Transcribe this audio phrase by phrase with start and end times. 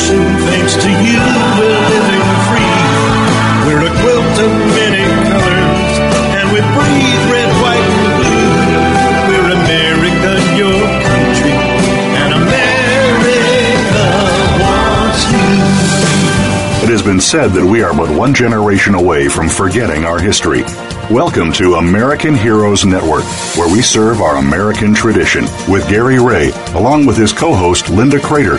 [0.00, 0.22] nation.
[0.48, 1.20] Thanks to you,
[1.58, 2.76] we're living free.
[3.66, 5.92] We're a quilt of many colors,
[6.36, 8.50] and we breathe red, white, and blue.
[9.28, 11.56] We're America, your country,
[12.20, 14.06] and America
[14.62, 15.48] wants you.
[16.82, 20.62] It has been said that we are but one generation away from forgetting our history.
[21.10, 23.24] Welcome to American Heroes Network,
[23.56, 28.20] where we serve our American tradition with Gary Ray, along with his co host Linda
[28.20, 28.58] Crater.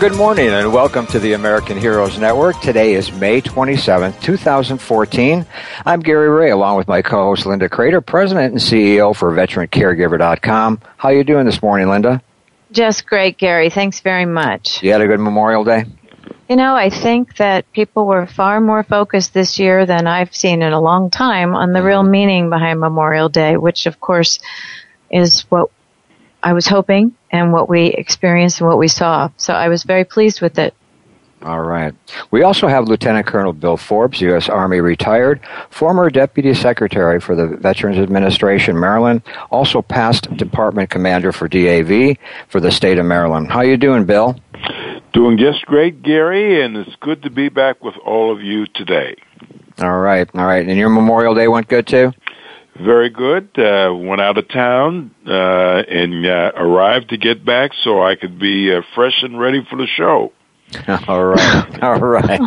[0.00, 2.60] Good morning and welcome to the American Heroes Network.
[2.60, 5.46] Today is May 27th, 2014.
[5.86, 10.80] I'm Gary Ray along with my co-host Linda Crater, President and CEO for VeteranCaregiver.com.
[10.96, 12.20] How are you doing this morning, Linda?
[12.72, 13.70] Just great, Gary.
[13.70, 14.82] Thanks very much.
[14.82, 15.84] You had a good Memorial Day?
[16.48, 20.60] You know, I think that people were far more focused this year than I've seen
[20.62, 22.10] in a long time on the real mm-hmm.
[22.10, 24.40] meaning behind Memorial Day, which of course
[25.10, 25.70] is what
[26.42, 29.28] I was hoping and what we experienced and what we saw.
[29.36, 30.72] So I was very pleased with it.
[31.42, 31.92] All right.
[32.30, 34.48] We also have Lieutenant Colonel Bill Forbes, U.S.
[34.48, 41.48] Army retired, former Deputy Secretary for the Veterans Administration, Maryland, also past Department Commander for
[41.48, 42.16] DAV
[42.48, 43.50] for the state of Maryland.
[43.50, 44.36] How you doing, Bill?
[45.12, 49.16] Doing just great, Gary, and it's good to be back with all of you today.
[49.80, 50.66] All right, all right.
[50.66, 52.12] And your Memorial Day went good too?
[52.76, 53.50] Very good.
[53.56, 58.38] Uh, went out of town uh, and uh, arrived to get back so I could
[58.38, 60.32] be uh, fresh and ready for the show.
[61.06, 62.40] All right, all right.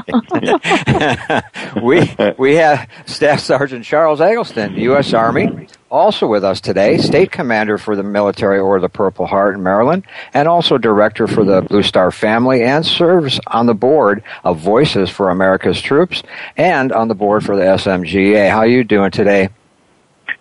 [1.82, 5.14] we we have Staff Sergeant Charles Eggleston, U.S.
[5.14, 9.56] Army, also with us today, State Commander for the Military Order of the Purple Heart
[9.56, 14.24] in Maryland, and also Director for the Blue Star Family, and serves on the board
[14.44, 16.22] of Voices for America's Troops,
[16.58, 18.50] and on the board for the SMGA.
[18.50, 19.50] How are you doing today?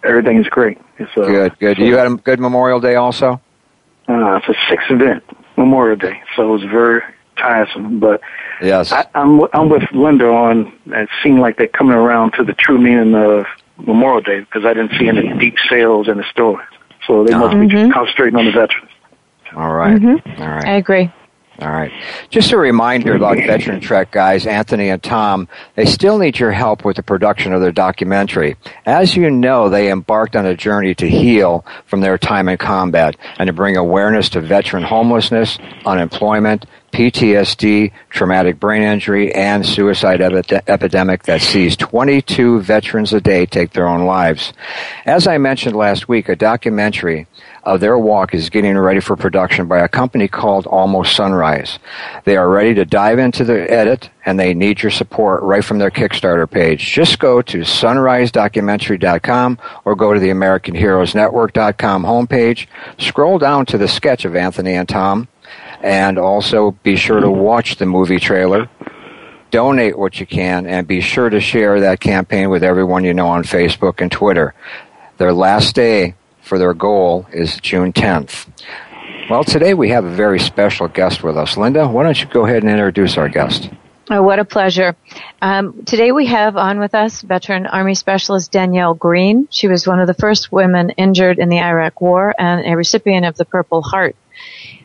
[0.07, 0.79] Everything is great.
[0.99, 1.79] It's, uh, Good, good.
[1.79, 3.41] You had a good Memorial Day also.
[4.09, 5.25] Uh, it's a sixth event,
[5.57, 7.03] Memorial Day, so it was very
[7.37, 7.99] tiresome.
[7.99, 8.21] But
[8.63, 8.93] Yes.
[8.93, 10.73] I, I'm I'm with Linda on.
[10.87, 13.45] It seemed like they're coming around to the true meaning of
[13.79, 16.65] Memorial Day because I didn't see any deep sales in the stores.
[17.07, 17.93] So they must be Mhm.
[17.93, 18.91] concentrating on the veterans.
[19.55, 20.01] All right.
[20.01, 20.41] Mhm.
[20.41, 20.65] All right.
[20.67, 21.11] I agree.
[21.59, 21.91] All right.
[22.29, 26.85] Just a reminder about Veteran Trek guys, Anthony and Tom, they still need your help
[26.85, 28.57] with the production of their documentary.
[28.85, 33.17] As you know, they embarked on a journey to heal from their time in combat
[33.39, 40.61] and to bring awareness to veteran homelessness, unemployment, PTSD, traumatic brain injury, and suicide epi-
[40.67, 44.53] epidemic that sees 22 veterans a day take their own lives.
[45.05, 47.27] As I mentioned last week, a documentary
[47.65, 51.81] of their walk is getting ready for production by a company called Almost Sunrise.
[52.25, 55.79] They are ready to dive into the edit and they need your support right from
[55.79, 56.93] their Kickstarter page.
[56.93, 62.67] Just go to sunrisedocumentary.com or go to the AmericanHeroesNetwork.com homepage.
[62.99, 65.27] Scroll down to the sketch of Anthony and Tom
[65.83, 68.69] and also be sure to watch the movie trailer.
[69.51, 73.29] Donate what you can and be sure to share that campaign with everyone you know
[73.29, 74.55] on Facebook and Twitter.
[75.19, 78.47] Their last day for their goal is June 10th.
[79.31, 81.57] Well, today we have a very special guest with us.
[81.57, 83.71] Linda, why don't you go ahead and introduce our guest?
[84.09, 84.95] Oh, what a pleasure.
[85.43, 89.49] Um, today we have on with us veteran Army Specialist Danielle Green.
[89.51, 93.27] She was one of the first women injured in the Iraq War and a recipient
[93.27, 94.15] of the Purple Heart.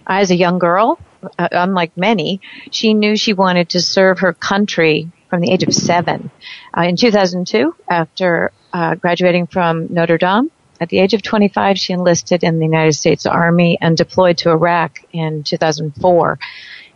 [0.08, 1.00] As a young girl,
[1.38, 5.74] uh, unlike many, she knew she wanted to serve her country from the age of
[5.74, 6.32] seven.
[6.78, 11.94] Uh, in 2002, after uh, graduating from Notre Dame, at the age of 25, she
[11.94, 16.40] enlisted in the United States Army and deployed to Iraq in 2004.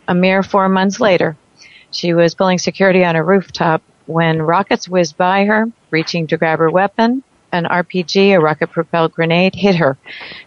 [0.08, 1.36] A mere four months later,
[1.92, 6.58] she was pulling security on a rooftop when rockets whizzed by her, reaching to grab
[6.58, 7.22] her weapon.
[7.52, 9.96] An RPG, a rocket propelled grenade, hit her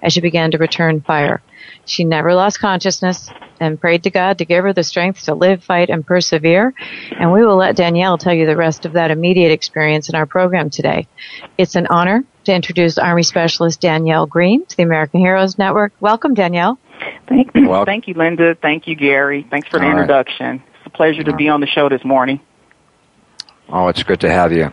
[0.01, 1.41] as she began to return fire.
[1.89, 5.63] She never lost consciousness and prayed to God to give her the strength to live,
[5.63, 6.73] fight, and persevere.
[7.11, 10.25] And we will let Danielle tell you the rest of that immediate experience in our
[10.25, 11.07] program today.
[11.57, 15.93] It's an honor to introduce Army Specialist Danielle Green to the American Heroes Network.
[15.99, 16.79] Welcome, Danielle.
[17.27, 18.55] Thank, you thank you, Linda.
[18.55, 19.45] Thank you, Gary.
[19.49, 20.47] Thanks for the All introduction.
[20.47, 20.61] Right.
[20.77, 22.39] It's a pleasure to be on the show this morning.
[23.69, 24.71] Oh, it's good to have you.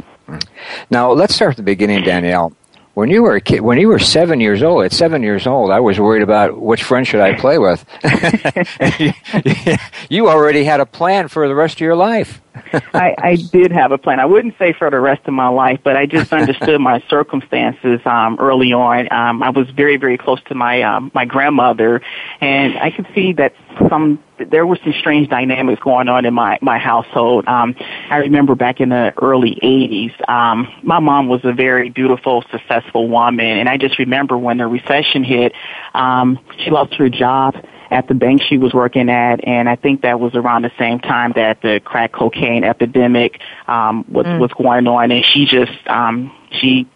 [0.90, 2.52] Now, let's start at the beginning, Danielle.
[2.96, 5.70] When you were a kid, when you were seven years old, at seven years old,
[5.70, 7.84] I was worried about which friend should I play with.
[10.08, 12.40] you already had a plan for the rest of your life.
[12.94, 14.20] I, I did have a plan.
[14.20, 18.00] I wouldn't say for the rest of my life, but I just understood my circumstances
[18.04, 19.12] um, early on.
[19.12, 22.00] Um, I was very, very close to my um, my grandmother,
[22.40, 23.54] and I could see that
[23.88, 27.46] some there were some strange dynamics going on in my my household.
[27.46, 27.74] Um,
[28.10, 33.08] I remember back in the early '80s, um, my mom was a very beautiful, successful
[33.08, 35.52] woman, and I just remember when the recession hit,
[35.94, 37.54] um, she lost her job
[37.90, 40.98] at the bank she was working at, and I think that was around the same
[40.98, 44.38] time that the crack cocaine epidemic um, was mm.
[44.38, 46.86] was going on, and she just um, she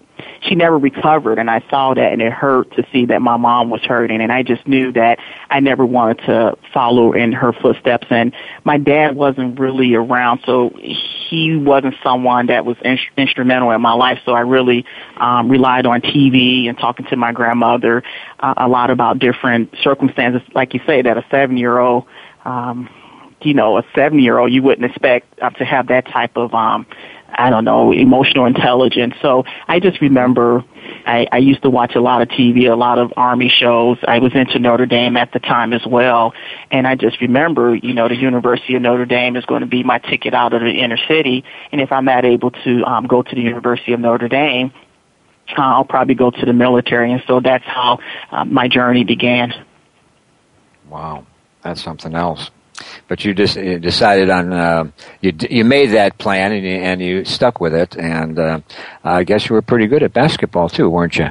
[0.40, 3.70] she never recovered and I saw that and it hurt to see that my mom
[3.70, 5.18] was hurting and I just knew that
[5.50, 8.32] I never wanted to follow in her footsteps and
[8.64, 13.92] my dad wasn't really around so he wasn't someone that was in- instrumental in my
[13.92, 14.84] life so I really
[15.18, 18.02] um relied on TV and talking to my grandmother
[18.40, 20.42] uh, a lot about different circumstances.
[20.54, 22.06] Like you say that a 7 year old
[22.44, 22.88] um
[23.42, 26.54] you know a 7 year old you wouldn't expect uh, to have that type of
[26.54, 26.86] um
[27.40, 29.14] I don't know, emotional intelligence.
[29.22, 30.62] So I just remember
[31.06, 33.96] I, I used to watch a lot of TV, a lot of Army shows.
[34.06, 36.34] I was into Notre Dame at the time as well.
[36.70, 39.82] And I just remember, you know, the University of Notre Dame is going to be
[39.82, 41.42] my ticket out of the inner city.
[41.72, 44.70] And if I'm not able to um, go to the University of Notre Dame,
[45.56, 47.10] uh, I'll probably go to the military.
[47.10, 48.00] And so that's how
[48.30, 49.54] uh, my journey began.
[50.90, 51.24] Wow.
[51.62, 52.50] That's something else
[53.08, 54.90] but you just you decided on uh,
[55.20, 58.60] you you made that plan and you, and you stuck with it and uh,
[59.02, 61.30] I guess you were pretty good at basketball too, weren't you?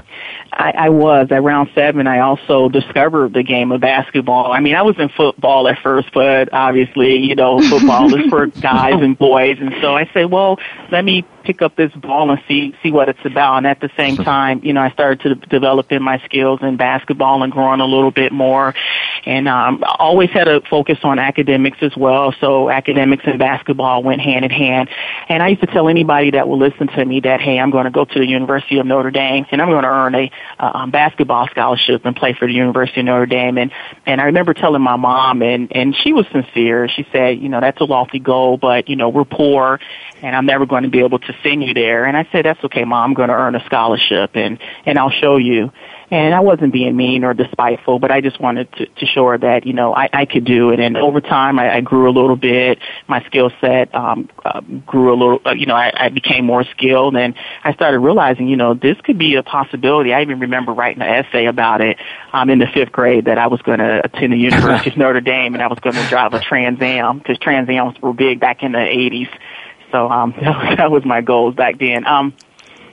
[0.52, 2.08] I, I was at round seven.
[2.08, 4.52] I also discovered the game of basketball.
[4.52, 8.48] I mean, I was in football at first, but obviously, you know, football is for
[8.62, 10.60] guys and boys, and so I said, well,
[10.92, 13.58] let me pick up this ball and see see what it's about.
[13.58, 16.78] And at the same time, you know, I started to develop in my skills in
[16.78, 18.74] basketball and growing a little bit more.
[19.26, 22.34] And um, always had a focus on academics as well.
[22.40, 24.90] So academics and basketball went hand in hand.
[25.28, 27.86] And I used to tell anybody that will listen to me that, hey, I'm going
[27.86, 30.88] to go to the University of Notre Dame and I'm going to earn a uh,
[30.88, 33.58] basketball scholarship and play for the University of Notre Dame.
[33.58, 33.72] And
[34.06, 36.88] and I remember telling my mom, and and she was sincere.
[36.88, 39.80] She said, you know, that's a lofty goal, but you know, we're poor,
[40.22, 42.06] and I'm never going to be able to send you there.
[42.06, 43.12] And I said, that's okay, mom.
[43.12, 45.72] I'm going to earn a scholarship, and and I'll show you.
[46.12, 49.38] And I wasn't being mean or despiteful, but I just wanted to, to show her
[49.38, 50.80] that, you know, I, I could do it.
[50.80, 52.80] And over time, I, I grew a little bit.
[53.08, 56.64] My skill set um, uh, grew a little, uh, you know, I, I became more
[56.64, 57.16] skilled.
[57.16, 60.12] And I started realizing, you know, this could be a possibility.
[60.12, 61.98] I even remember writing an essay about it
[62.34, 65.22] um, in the fifth grade that I was going to attend the University of Notre
[65.22, 68.40] Dame and I was going to drive a Trans Am because Trans Ams were big
[68.40, 69.30] back in the 80s.
[69.92, 72.08] So um, that, was, that was my goals back then.
[72.08, 72.34] Um,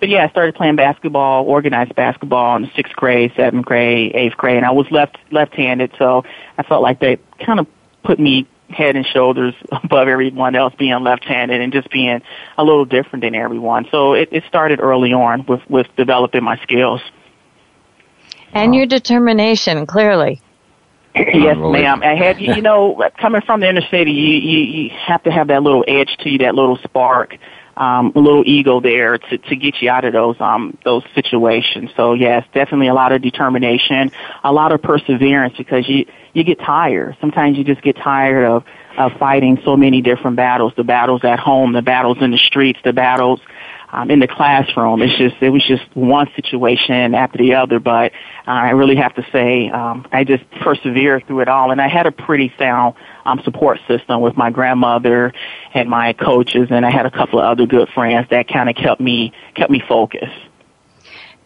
[0.01, 4.57] but yeah, I started playing basketball, organized basketball in sixth grade, seventh grade, eighth grade,
[4.57, 6.25] and I was left left-handed, so
[6.59, 7.67] I felt like they kind of
[8.03, 12.21] put me head and shoulders above everyone else being left-handed and just being
[12.59, 13.87] a little different than everyone.
[13.91, 17.01] So it, it started early on with with developing my skills.
[18.53, 20.41] And your determination, clearly.
[21.15, 22.03] yes, ma'am.
[22.03, 25.49] I had you know coming from the inner city, you, you you have to have
[25.49, 27.37] that little edge to you, that little spark
[27.77, 31.91] um, a little ego there to, to get you out of those um, those situations.
[31.97, 34.11] So yes, definitely a lot of determination,
[34.43, 37.17] a lot of perseverance because you you get tired.
[37.21, 38.65] Sometimes you just get tired of
[38.97, 40.73] of fighting so many different battles.
[40.77, 43.41] The battles at home, the battles in the streets, the battles
[43.93, 45.03] um, in the classroom.
[45.03, 48.13] It's just it was just one situation after the other, but
[48.47, 51.89] uh, I really have to say um, I just persevered through it all, and I
[51.89, 52.95] had a pretty sound
[53.27, 55.33] um, support system with my grandmother
[55.75, 58.77] and my coaches, and I had a couple of other good friends that kind of
[58.77, 60.33] kept me kept me focused.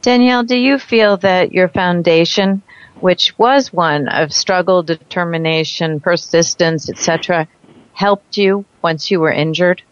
[0.02, 2.62] Danielle, do you feel that your foundation,
[3.00, 7.48] which was one of struggle, determination, persistence, etc.,
[7.92, 9.82] helped you once you were injured?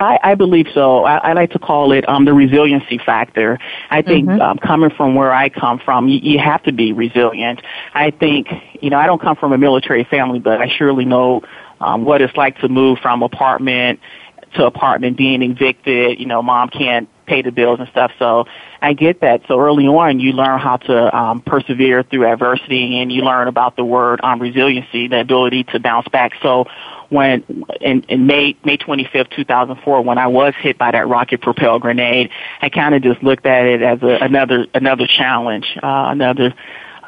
[0.00, 1.04] I, I believe so.
[1.04, 3.58] I, I like to call it um, the resiliency factor.
[3.90, 4.40] I think mm-hmm.
[4.40, 7.62] um, coming from where I come from, you, you have to be resilient.
[7.94, 8.48] I think,
[8.80, 11.42] you know, I don't come from a military family, but I surely know
[11.80, 14.00] um, what it's like to move from apartment
[14.54, 16.18] to apartment, being evicted.
[16.18, 18.12] You know, mom can't pay the bills and stuff.
[18.18, 18.46] So
[18.80, 19.42] I get that.
[19.46, 23.76] So early on, you learn how to um, persevere through adversity, and you learn about
[23.76, 26.32] the word um, resiliency, the ability to bounce back.
[26.42, 26.66] So
[27.10, 27.44] when
[27.80, 32.30] in, in May May 25th, 2004, when I was hit by that rocket propelled grenade,
[32.60, 36.54] I kind of just looked at it as a, another another challenge, uh, another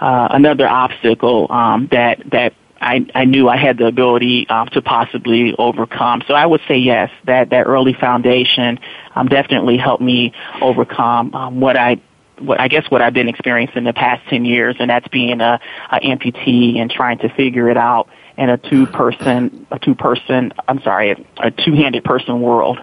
[0.00, 4.80] uh, another obstacle um, that that I, I knew I had the ability um, to
[4.80, 6.22] possibly overcome.
[6.26, 8.78] So I would say yes, that that early foundation
[9.14, 12.00] um, definitely helped me overcome um, what I
[12.38, 15.60] what I guess what I've been experiencing the past ten years, and that's being a,
[15.90, 20.52] a amputee and trying to figure it out in a two person a two person
[20.66, 21.16] I'm sorry a,
[21.48, 22.78] a two handed person world.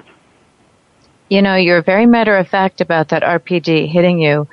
[1.30, 4.48] You know, you're very matter of fact about that RPG hitting you.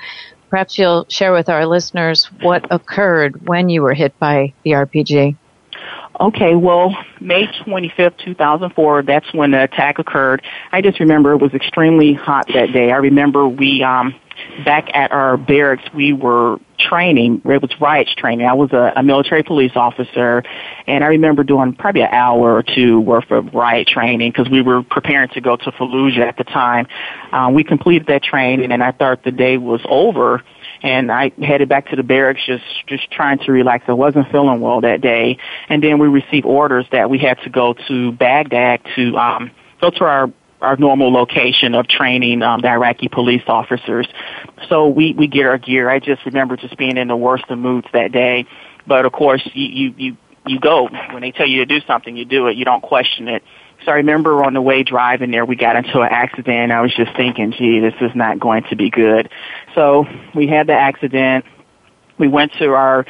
[0.55, 5.35] Perhaps you'll share with our listeners what occurred when you were hit by the RPG.
[6.21, 10.43] Okay, well, May 25th, 2004, that's when the attack occurred.
[10.71, 12.93] I just remember it was extremely hot that day.
[12.93, 14.15] I remember we, um,
[14.65, 17.43] back at our barracks, we were training.
[17.45, 18.47] It was riots training.
[18.47, 20.45] I was a, a military police officer,
[20.87, 24.63] and I remember doing probably an hour or two worth of riot training because we
[24.63, 26.87] were preparing to go to Fallujah at the time.
[27.33, 30.43] Um, we completed that training, and I thought the day was over
[30.85, 33.85] and I headed back to the barracks just just trying to relax.
[33.89, 35.39] I wasn't feeling well that day,
[35.71, 39.51] and then we received orders that we had to go to Baghdad to um,
[39.81, 44.07] go to our our normal location of training um, the Iraqi police officers.
[44.69, 45.89] So we we get our gear.
[45.89, 48.47] I just remember just being in the worst of moods that day,
[48.87, 52.15] but of course you you you, you go when they tell you to do something,
[52.15, 52.57] you do it.
[52.57, 53.43] You don't question it.
[53.85, 56.73] So I remember on the way driving there, we got into an accident.
[56.73, 59.29] I was just thinking, gee, this is not going to be good.
[59.75, 61.45] So we had the accident.
[62.17, 63.05] We went to our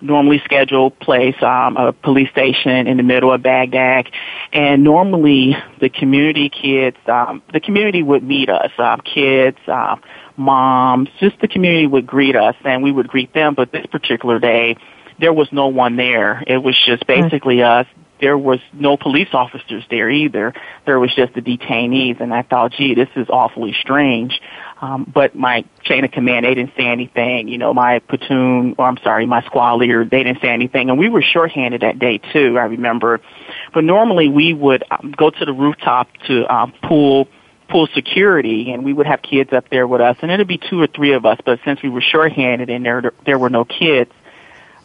[0.00, 4.10] normally scheduled place, um, a police station in the middle of Baghdad.
[4.52, 10.02] And normally the community kids, um, the community would meet us, um, kids, um,
[10.36, 13.54] moms, just the community would greet us and we would greet them.
[13.54, 14.76] But this particular day,
[15.18, 16.42] there was no one there.
[16.46, 17.86] It was just basically us
[18.20, 20.54] there was no police officers there either.
[20.84, 24.40] There was just the detainees, and I thought, gee, this is awfully strange.
[24.80, 27.48] Um, but my chain of command, they didn't say anything.
[27.48, 30.90] You know, my platoon, or I'm sorry, my squad leader, they didn't say anything.
[30.90, 33.20] And we were shorthanded that day too, I remember.
[33.72, 37.28] But normally we would um, go to the rooftop to um, pull
[37.68, 40.80] pull security and we would have kids up there with us and it'd be two
[40.80, 44.12] or three of us but since we were shorthanded and there there were no kids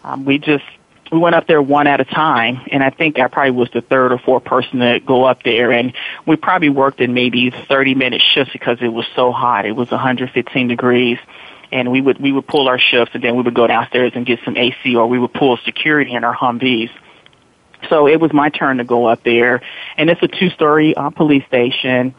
[0.04, 0.64] um, we just
[1.12, 3.82] we went up there one at a time, and I think I probably was the
[3.82, 5.94] third or fourth person to go up there, and
[6.26, 9.66] we probably worked in maybe 30 minute shifts because it was so hot.
[9.66, 11.18] It was 115 degrees,
[11.72, 14.26] and we would we would pull our shifts, and then we would go downstairs and
[14.26, 16.90] get some AC, or we would pull security in our Humvees.
[17.90, 19.62] So it was my turn to go up there,
[19.98, 22.16] and it's a two-story uh, police station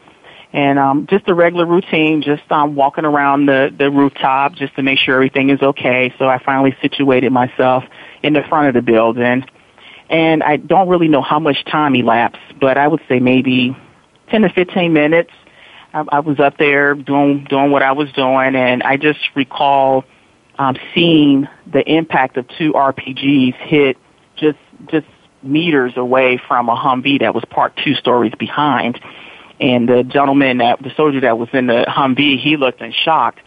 [0.53, 4.83] and um, just a regular routine, just um, walking around the, the rooftop just to
[4.83, 6.13] make sure everything is okay.
[6.19, 7.83] So I finally situated myself
[8.23, 9.45] in the front of the building.
[10.09, 13.75] And I don't really know how much time elapsed, but I would say maybe
[14.29, 15.31] 10 to 15 minutes.
[15.93, 20.05] I, I was up there doing, doing what I was doing and I just recall,
[20.57, 23.97] um, seeing the impact of two RPGs hit
[24.35, 25.07] just, just
[25.41, 28.99] meters away from a Humvee that was parked two stories behind.
[29.59, 33.39] And the gentleman that, the soldier that was in the Humvee, he looked in shock.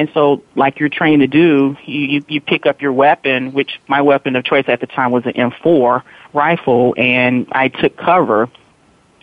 [0.00, 3.78] And so, like you're trained to do, you, you, you pick up your weapon, which
[3.86, 6.02] my weapon of choice at the time was an M4
[6.32, 8.48] rifle, and I took cover.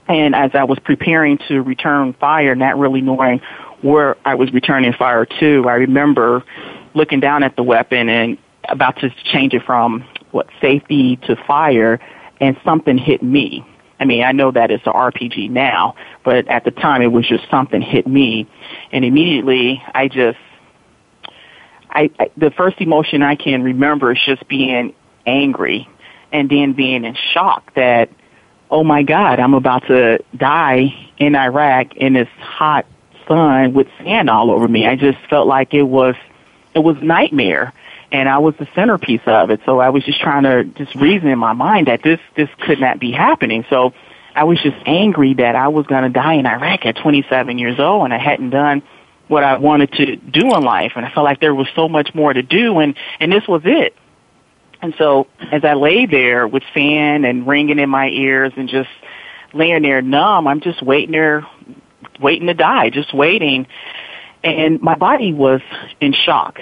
[0.08, 3.42] And as I was preparing to return fire, not really knowing
[3.82, 6.44] where I was returning fire to, I remember
[6.94, 8.38] looking down at the weapon and
[8.70, 12.00] about to change it from what safety to fire,
[12.40, 13.66] and something hit me.
[14.00, 17.28] I mean, I know that it's an RPG now, but at the time it was
[17.28, 18.48] just something hit me,
[18.92, 20.38] and immediately I just
[21.98, 24.94] I, I the first emotion I can remember is just being
[25.25, 25.89] angry
[26.32, 28.10] and then being in shock that
[28.70, 32.86] oh my god i'm about to die in iraq in this hot
[33.27, 34.88] sun with sand all over me.
[34.88, 36.16] I just felt like it was
[36.74, 37.74] it was nightmare
[38.12, 39.62] and i was the centerpiece of it.
[39.66, 42.80] So i was just trying to just reason in my mind that this this could
[42.80, 43.66] not be happening.
[43.70, 43.94] So
[44.36, 47.80] i was just angry that i was going to die in iraq at 27 years
[47.80, 48.84] old and i hadn't done
[49.28, 52.14] what I wanted to do in life, and I felt like there was so much
[52.14, 53.96] more to do, and and this was it.
[54.82, 58.90] And so, as I lay there with fan and ringing in my ears, and just
[59.54, 61.46] laying there numb, I'm just waiting there,
[62.20, 63.68] waiting to die, just waiting.
[64.44, 65.62] And my body was
[66.00, 66.60] in shock.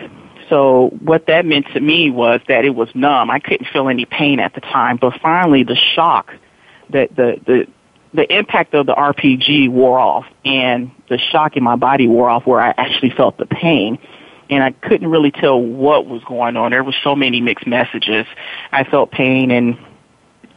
[0.49, 3.29] So what that meant to me was that it was numb.
[3.29, 6.31] I couldn't feel any pain at the time, but finally the shock,
[6.91, 7.67] that the the
[8.15, 12.45] the impact of the RPG wore off and the shock in my body wore off
[12.45, 13.99] where I actually felt the pain.
[14.49, 16.71] And I couldn't really tell what was going on.
[16.71, 18.27] There were so many mixed messages.
[18.71, 19.77] I felt pain in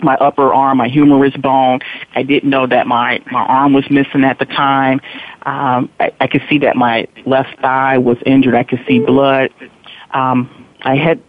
[0.01, 1.81] my upper arm, my humerus bone.
[2.15, 5.01] I didn't know that my, my arm was missing at the time.
[5.43, 8.55] Um, I, I could see that my left thigh was injured.
[8.55, 9.51] I could see blood.
[10.13, 11.21] Um, I had,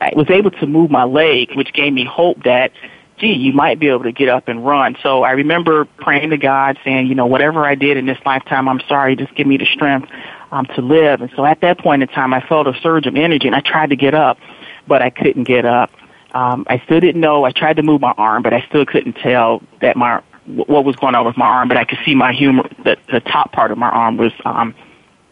[0.00, 2.72] I was able to move my leg, which gave me hope that
[3.18, 4.96] gee, you might be able to get up and run.
[5.02, 8.68] So I remember praying to God saying, you know, whatever I did in this lifetime,
[8.68, 10.08] I'm sorry, just give me the strength
[10.50, 11.20] um, to live.
[11.20, 13.60] And so at that point in time, I felt a surge of energy and I
[13.60, 14.38] tried to get up,
[14.86, 15.90] but I couldn't get up.
[16.32, 17.44] Um, I still didn't know.
[17.44, 20.96] I tried to move my arm, but I still couldn't tell that my what was
[20.96, 21.68] going on with my arm.
[21.68, 22.68] But I could see my humor.
[22.84, 24.74] The, the top part of my arm was um,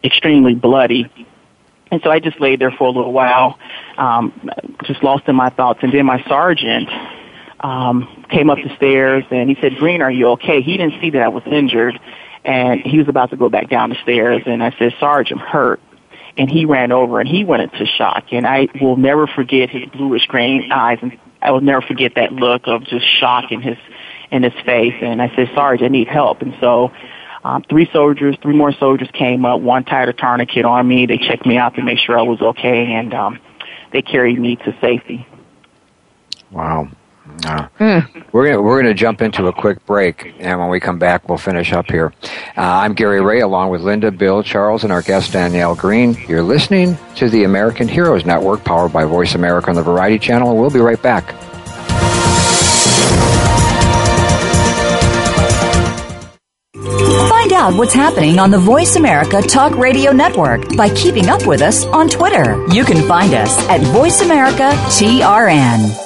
[0.02, 1.11] extremely bloody,
[1.90, 3.59] and so I just laid there for a little while,
[3.99, 4.50] um,
[4.85, 5.81] just lost in my thoughts.
[5.83, 6.88] And then my sergeant
[7.60, 10.62] um, came up the stairs and he said, Green, are you okay?
[10.62, 11.98] He didn't see that I was injured
[12.44, 15.38] and he was about to go back down the stairs and I said, Sarge, I'm
[15.38, 15.80] hurt.
[16.38, 19.88] And he ran over and he went into shock and I will never forget his
[19.88, 23.78] bluish green eyes and I will never forget that look of just shock in his,
[24.30, 24.94] in his face.
[25.00, 26.42] And I said, Sarge, I need help.
[26.42, 26.92] And so,
[27.46, 29.60] um, three soldiers, three more soldiers came up.
[29.60, 31.06] One tied a tourniquet on me.
[31.06, 33.38] They checked me out to make sure I was okay, and um,
[33.92, 35.25] they carried me to safety.
[36.50, 36.88] Wow.
[37.45, 38.33] Uh, mm.
[38.33, 41.38] We're gonna we're gonna jump into a quick break, and when we come back, we'll
[41.38, 42.12] finish up here.
[42.57, 46.16] Uh, I'm Gary Ray, along with Linda, Bill, Charles, and our guest Danielle Green.
[46.28, 50.50] You're listening to the American Heroes Network, powered by Voice America on the Variety Channel,
[50.50, 51.35] and we'll be right back.
[56.75, 61.62] Find out what's happening on the Voice America Talk Radio Network by keeping up with
[61.62, 62.66] us on Twitter.
[62.69, 66.05] You can find us at Voice America TRN.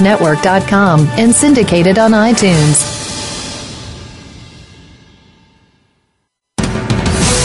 [0.00, 2.98] Network.com and syndicated on iTunes.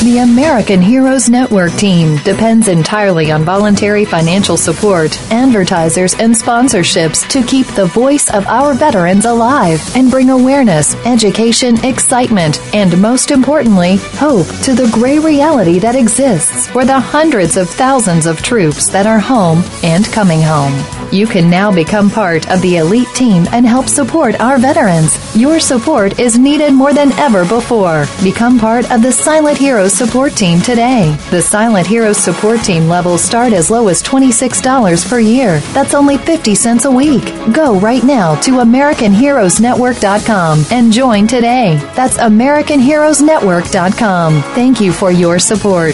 [0.04, 7.42] The American Heroes Network team depends entirely on voluntary financial support, advertisers, and sponsorships to
[7.42, 13.96] keep the voice of our veterans alive and bring awareness, education, excitement, and most importantly,
[13.96, 19.08] hope to the gray reality that exists for the hundreds of thousands of troops that
[19.08, 21.03] are home and coming home.
[21.14, 25.16] You can now become part of the elite team and help support our veterans.
[25.36, 28.08] Your support is needed more than ever before.
[28.24, 31.16] Become part of the Silent Heroes support team today.
[31.30, 35.60] The Silent Heroes support team levels start as low as $26 per year.
[35.76, 37.26] That's only 50 cents a week.
[37.54, 41.76] Go right now to AmericanHeroesNetwork.com and join today.
[41.96, 44.42] That's AmericanHeroesNetwork.com.
[44.56, 45.94] Thank you for your support.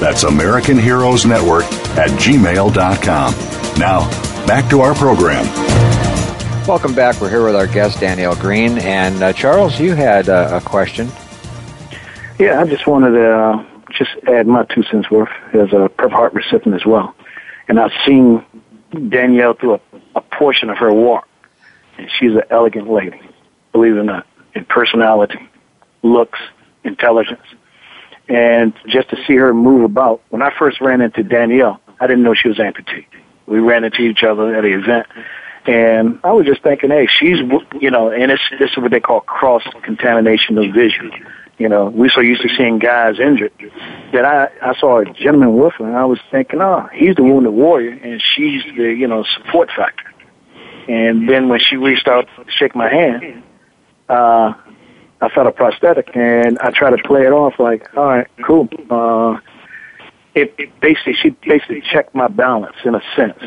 [0.00, 1.64] That's American Heroes Network
[1.96, 3.34] at gmail.com.
[3.78, 5.44] Now, back to our program.
[6.66, 7.20] Welcome back.
[7.20, 8.78] We're here with our guest, Danielle Green.
[8.78, 11.08] And uh, Charles, you had uh, a question.
[12.38, 16.16] Yeah, I just wanted to uh, just add my two cents worth as a Purple
[16.16, 17.14] Heart recipient as well.
[17.68, 18.44] And I've seen
[19.08, 19.80] Danielle through a,
[20.16, 21.28] a portion of her walk.
[21.98, 23.20] And she's an elegant lady,
[23.72, 25.38] believe it or not, in personality,
[26.02, 26.40] looks,
[26.82, 27.46] intelligence.
[28.28, 32.22] And just to see her move about, when I first ran into Danielle, I didn't
[32.22, 33.06] know she was amputee.
[33.46, 35.06] We ran into each other at an event,
[35.66, 37.38] and I was just thinking, hey, she's,
[37.80, 41.12] you know, and it's, this is what they call cross contamination of vision.
[41.58, 43.52] You know, we so used to seeing guys injured
[44.12, 47.22] that I I saw a gentleman with her, and I was thinking, oh, he's the
[47.22, 50.12] wounded warrior, and she's the you know support factor.
[50.88, 53.44] And then when she reached out to shake my hand,
[54.08, 54.54] uh,
[55.24, 58.68] I felt a prosthetic, and I tried to play it off like, all right, cool.
[58.90, 59.38] Uh,
[60.34, 63.38] it, it basically she basically checked my balance in a sense,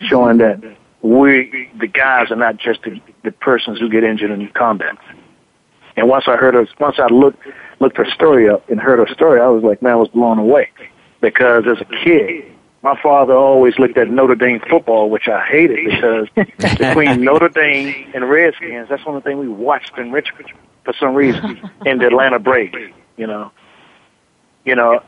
[0.00, 0.62] showing that
[1.02, 4.96] we the guys are not just the, the persons who get injured in combat.
[5.96, 7.46] And once I heard her, once I looked
[7.80, 10.38] looked her story up and heard her story, I was like, man, I was blown
[10.38, 10.70] away.
[11.20, 12.44] Because as a kid,
[12.82, 16.28] my father always looked at Notre Dame football, which I hated because
[16.78, 20.50] between Notre Dame and Redskins, that's one of the things we watched in Richmond
[20.84, 22.94] for some reason in the Atlanta Braves.
[23.16, 23.52] You know,
[24.64, 25.02] you know,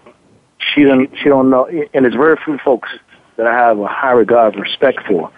[0.59, 2.91] she don't she don't know, and it's very few folks
[3.37, 5.31] that I have a high regard and respect for,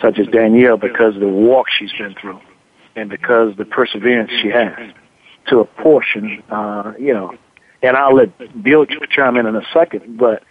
[0.00, 2.40] such as Danielle, because of the walk she's been through,
[2.96, 4.92] and because of the perseverance she has
[5.46, 6.42] to a portion.
[6.50, 7.34] Uh, you know,
[7.82, 10.42] and I'll let Bill chime in in a second, but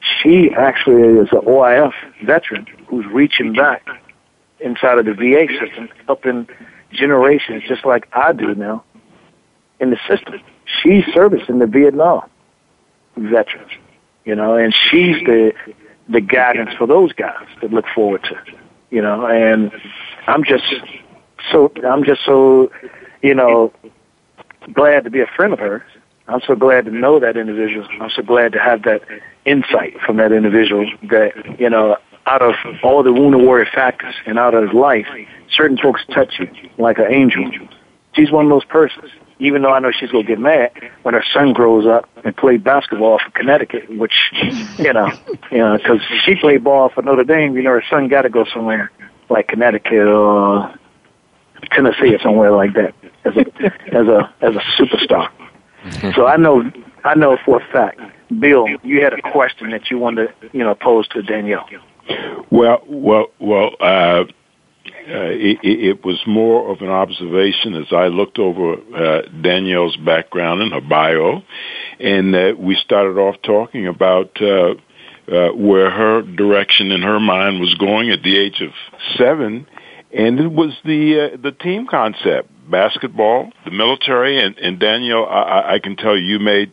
[0.00, 1.92] she actually is an OIF
[2.24, 3.86] veteran who's reaching back
[4.60, 6.48] inside of the VA system, helping
[6.92, 8.84] generations just like I do now
[9.78, 10.40] in the system.
[10.82, 12.28] She's servicing the Vietnam
[13.16, 13.70] veterans,
[14.24, 15.52] you know, and she's the
[16.08, 18.36] the guidance for those guys to look forward to,
[18.90, 19.70] you know, and
[20.26, 20.64] I'm just
[21.50, 22.70] so I'm just so,
[23.22, 23.72] you know,
[24.72, 25.82] glad to be a friend of hers.
[26.28, 27.86] I'm so glad to know that individual.
[28.00, 29.02] I'm so glad to have that
[29.44, 34.38] insight from that individual that, you know, out of all the wounded warrior factors and
[34.38, 35.06] out of his life,
[35.50, 36.48] certain folks touch you
[36.78, 37.50] like an angel.
[38.14, 39.10] She's one of those persons.
[39.38, 40.70] Even though I know she's gonna get mad
[41.02, 44.30] when her son grows up and play basketball for Connecticut, which
[44.78, 45.10] you know,
[45.50, 47.56] you know, because she played ball for Notre Dame.
[47.56, 48.92] You know, her son got to go somewhere
[49.30, 50.74] like Connecticut or
[51.72, 53.40] Tennessee or somewhere like that as a
[53.96, 55.30] as a as a superstar.
[56.14, 56.70] So I know
[57.04, 58.00] I know for a fact,
[58.38, 61.66] Bill, you had a question that you wanted to you know pose to Danielle.
[62.50, 63.70] Well, well, well.
[63.80, 64.24] Uh,
[65.08, 70.62] uh, it, it was more of an observation as I looked over uh, Danielle's background
[70.62, 71.42] and her bio,
[71.98, 74.74] and uh, we started off talking about uh,
[75.30, 78.70] uh, where her direction in her mind was going at the age of
[79.16, 79.66] seven,
[80.12, 85.74] and it was the uh, the team concept, basketball, the military, and, and Danielle, I,
[85.74, 86.72] I can tell you, you made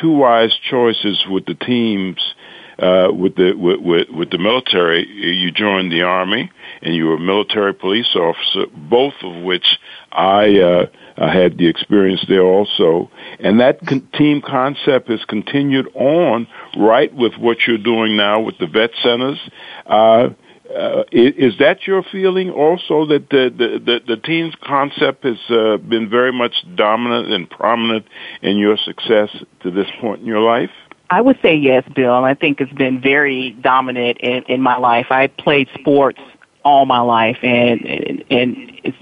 [0.00, 2.34] two wise choices with the teams.
[2.78, 6.50] Uh, with the with, with, with the military, you joined the army,
[6.80, 9.78] and you were a military police officer, both of which
[10.10, 13.10] I, uh, I had the experience there also.
[13.38, 18.56] And that con- team concept has continued on right with what you're doing now with
[18.58, 19.38] the vet centers.
[19.86, 20.30] Uh,
[20.76, 25.76] uh, is, that your feeling also that the, the, the, the team's concept has uh,
[25.76, 28.06] been very much dominant and prominent
[28.40, 29.28] in your success
[29.62, 30.70] to this point in your life?
[31.10, 32.24] I would say yes, Bill.
[32.24, 35.06] I think it's been very dominant in, in my life.
[35.10, 36.20] I played sports
[36.64, 38.96] all my life, and and, and it's,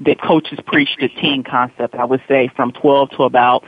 [0.00, 1.94] that coaches preached the team concept.
[1.94, 3.64] I would say from 12 to about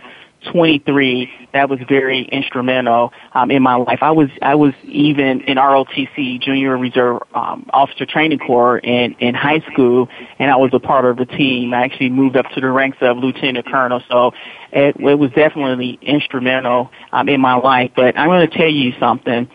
[0.53, 3.99] 23, that was very instrumental um, in my life.
[4.03, 9.35] I was I was even in ROTC, Junior Reserve um, Officer Training Corps, in in
[9.35, 11.75] high school, and I was a part of the team.
[11.75, 14.33] I actually moved up to the ranks of lieutenant colonel, so
[14.73, 17.93] it, it was definitely instrumental um, in my life.
[17.95, 19.49] But I'm going to tell you something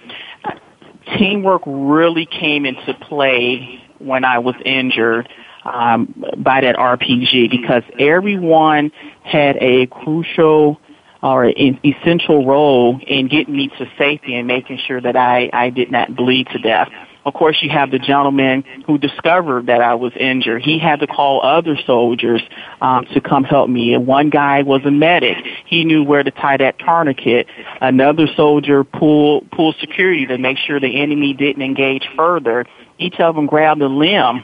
[1.17, 5.27] teamwork really came into play when I was injured
[5.63, 8.91] um, by that RPG because everyone
[9.23, 10.79] had a crucial
[11.21, 15.69] or an essential role in getting me to safety and making sure that I, I
[15.69, 16.89] did not bleed to death.
[17.25, 20.63] Of course, you have the gentleman who discovered that I was injured.
[20.63, 22.41] He had to call other soldiers
[22.81, 23.93] um, to come help me.
[23.93, 25.37] And one guy was a medic.
[25.65, 27.47] He knew where to tie that tourniquet.
[27.81, 32.65] Another soldier pulled pulled security to make sure the enemy didn't engage further.
[32.97, 34.43] Each of them grabbed a limb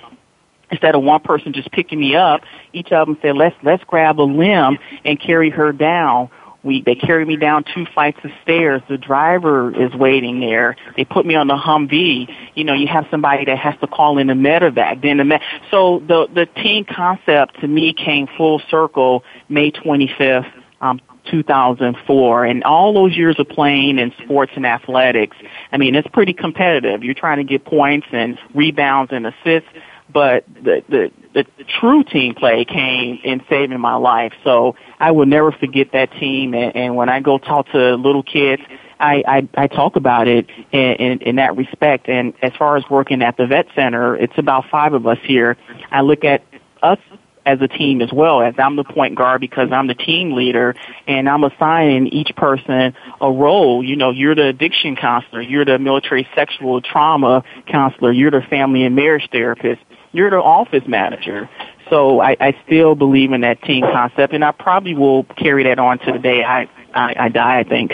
[0.71, 2.41] instead of one person just picking me up,
[2.73, 6.29] each of them said, let's, let's grab a limb and carry her down
[6.65, 8.81] we they carried me down two flights of stairs.
[8.89, 10.75] The driver is waiting there.
[10.97, 12.27] They put me on the Humvee.
[12.55, 15.01] You know, you have somebody that has to call in a medevac.
[15.01, 20.51] Then the med- so the the team concept to me came full circle May 25th,
[20.81, 20.99] um,
[21.29, 25.37] 2004 and all those years of playing in sports and athletics.
[25.71, 27.03] I mean, it's pretty competitive.
[27.03, 29.69] You're trying to get points and rebounds and assists
[30.11, 34.33] but the, the the the true team play came in saving my life.
[34.43, 36.53] So I will never forget that team.
[36.53, 38.61] And, and when I go talk to little kids,
[38.99, 42.07] I, I, I talk about it in, in, in that respect.
[42.07, 45.57] And as far as working at the vet center, it's about five of us here.
[45.91, 46.43] I look at
[46.81, 46.99] us
[47.45, 50.75] as a team as well as I'm the point guard because I'm the team leader
[51.07, 53.83] and I'm assigning each person a role.
[53.83, 58.83] You know, you're the addiction counselor, you're the military sexual trauma counselor, you're the family
[58.83, 59.81] and marriage therapist,
[60.11, 61.49] you're the office manager.
[61.89, 65.77] So I, I still believe in that team concept and I probably will carry that
[65.77, 67.93] on to the day I, I, I die, I think.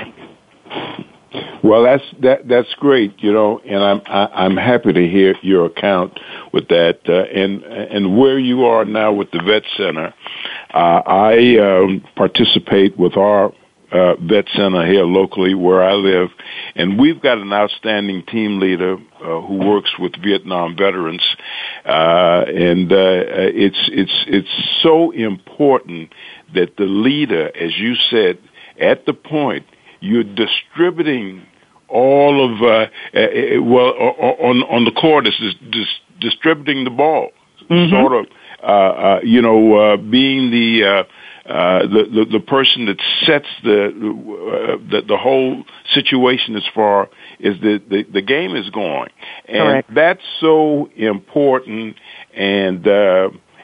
[1.63, 5.65] Well, that's that that's great, you know, and I'm I, I'm happy to hear your
[5.67, 6.19] account
[6.51, 10.13] with that, uh, and and where you are now with the vet center.
[10.73, 13.53] Uh, I um, participate with our
[13.91, 16.29] uh, vet center here locally where I live,
[16.75, 21.25] and we've got an outstanding team leader uh, who works with Vietnam veterans,
[21.85, 26.11] uh, and uh, it's it's it's so important
[26.53, 28.37] that the leader, as you said,
[28.79, 29.65] at the point
[30.01, 31.45] you're distributing
[31.87, 32.65] all of uh,
[33.17, 33.93] uh, well
[34.39, 35.35] on on the court is
[35.71, 37.29] dis- distributing the ball,
[37.69, 37.93] mm-hmm.
[37.93, 38.25] sort of
[38.63, 43.47] uh, uh, you know uh, being the, uh, uh, the, the the person that sets
[43.63, 47.09] the uh, the, the whole situation as far
[47.43, 49.09] as the, the the game is going,
[49.47, 49.93] and Correct.
[49.93, 51.97] that's so important
[52.35, 52.87] and.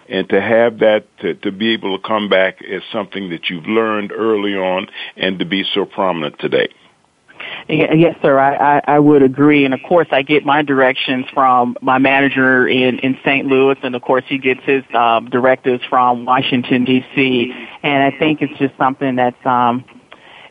[0.09, 3.65] And to have that to, to be able to come back as something that you've
[3.65, 6.69] learned early on and to be so prominent today.
[7.69, 8.39] Yes, sir.
[8.39, 9.65] I, I, I would agree.
[9.65, 13.45] And of course, I get my directions from my manager in, in St.
[13.45, 13.77] Louis.
[13.83, 17.53] And of course, he gets his um, directives from Washington, D.C.
[17.83, 19.83] And I think it's just something that's, um,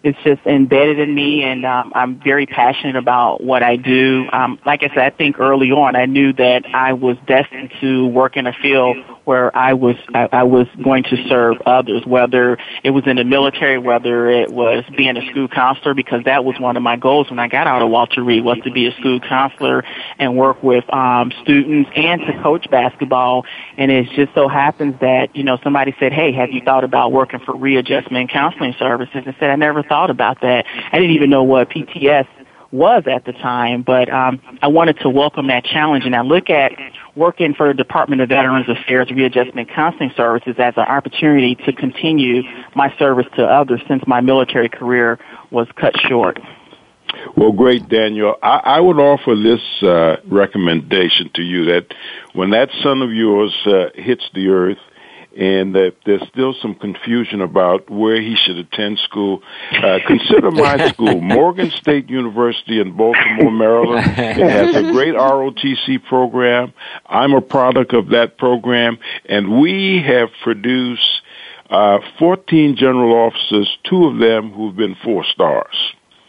[0.03, 4.29] it's just embedded in me and um, I'm very passionate about what I do.
[4.33, 8.07] Um, like I said, I think early on I knew that I was destined to
[8.07, 12.59] work in a field where I was I, I was going to serve others, whether
[12.85, 16.59] it was in the military, whether it was being a school counselor, because that was
[16.61, 18.93] one of my goals when I got out of Walter Reed was to be a
[18.93, 19.85] school counselor
[20.19, 23.45] and work with um, students and to coach basketball.
[23.77, 27.11] And it just so happens that you know somebody said, "Hey, have you thought about
[27.11, 30.67] working for readjustment counseling services?" I said, "I never thought about that.
[30.93, 32.29] I didn't even know what PTS."
[32.77, 36.05] Was at the time, but um, I wanted to welcome that challenge.
[36.05, 36.73] And I look at
[37.15, 42.43] working for the Department of Veterans Affairs Readjustment Counseling Services as an opportunity to continue
[42.75, 45.19] my service to others since my military career
[45.51, 46.39] was cut short.
[47.37, 48.37] Well, great, Daniel.
[48.43, 51.95] I, I would offer this uh, recommendation to you that
[52.35, 54.79] when that son of yours uh, hits the earth,
[55.37, 59.43] and that there's still some confusion about where he should attend school.
[59.71, 64.07] Uh, consider my school, Morgan State University in Baltimore, Maryland.
[64.07, 66.73] It has a great ROTC program.
[67.05, 71.23] I'm a product of that program, and we have produced
[71.69, 75.77] uh, 14 general officers, two of them who've been four stars.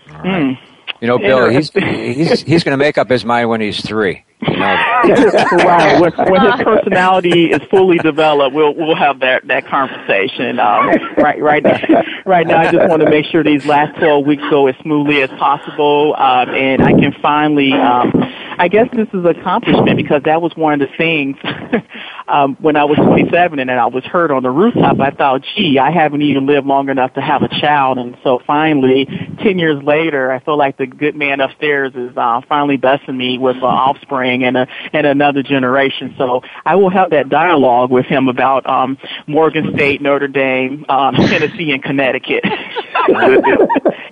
[0.09, 0.25] Right.
[0.25, 0.59] Mm.
[1.01, 4.23] You know, Bill, he's he's he's going to make up his mind when he's three.
[4.41, 4.65] You know?
[4.65, 5.99] right.
[5.99, 10.59] When, when, his personality is fully developed, we'll we'll have that that conversation.
[10.59, 14.25] Um, right, right now, right now, I just want to make sure these last twelve
[14.25, 17.73] weeks go as smoothly as possible, um, and I can finally.
[17.73, 18.11] Um,
[18.59, 21.37] I guess this is accomplishment because that was one of the things
[22.27, 24.99] um, when I was 27 and I was hurt on the rooftop.
[24.99, 28.39] I thought, gee, I haven't even lived long enough to have a child, and so
[28.45, 29.05] finally,
[29.41, 33.37] 10 years later, I feel like the good man upstairs is uh, finally blessing me
[33.37, 36.15] with uh, offspring and a and another generation.
[36.17, 41.15] So I will have that dialogue with him about um, Morgan State, Notre Dame, um,
[41.15, 42.43] Tennessee, and Connecticut.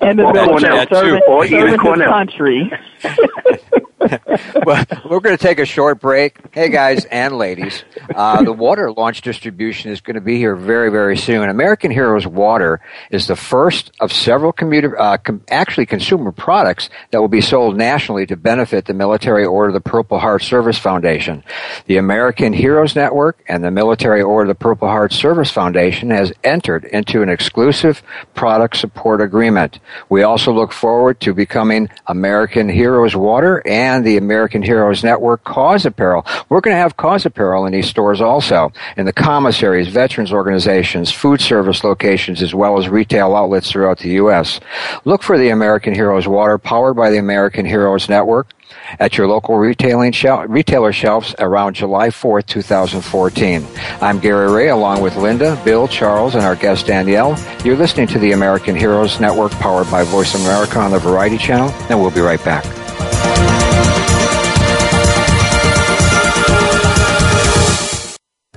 [0.01, 2.71] and the military serving, serving his country.
[4.65, 6.37] well, we're going to take a short break.
[6.51, 10.91] Hey, guys and ladies, uh, the water launch distribution is going to be here very,
[10.91, 11.49] very soon.
[11.49, 17.21] American Heroes Water is the first of several commuter, uh, com- actually consumer products that
[17.21, 21.43] will be sold nationally to benefit the Military Order of the Purple Heart Service Foundation.
[21.85, 26.33] The American Heroes Network and the Military Order of the Purple Heart Service Foundation has
[26.43, 29.79] entered into an exclusive product support agreement.
[30.09, 35.85] We also look forward to becoming American Heroes Water and the American Heroes Network Cause
[35.85, 36.25] Apparel.
[36.49, 41.13] We're going to have Cause Apparel in these stores also, in the commissaries, veterans organizations,
[41.13, 44.59] food service locations, as well as retail outlets throughout the U.S.
[45.05, 48.51] Look for the American Heroes Water, powered by the American Heroes Network
[48.99, 53.65] at your local retailing shel- retailer shelves around July 4th, 2014.
[54.01, 57.39] I'm Gary Ray along with Linda, Bill, Charles, and our guest Danielle.
[57.63, 61.69] You're listening to the American Heroes Network powered by Voice America on the Variety Channel,
[61.89, 62.65] and we'll be right back.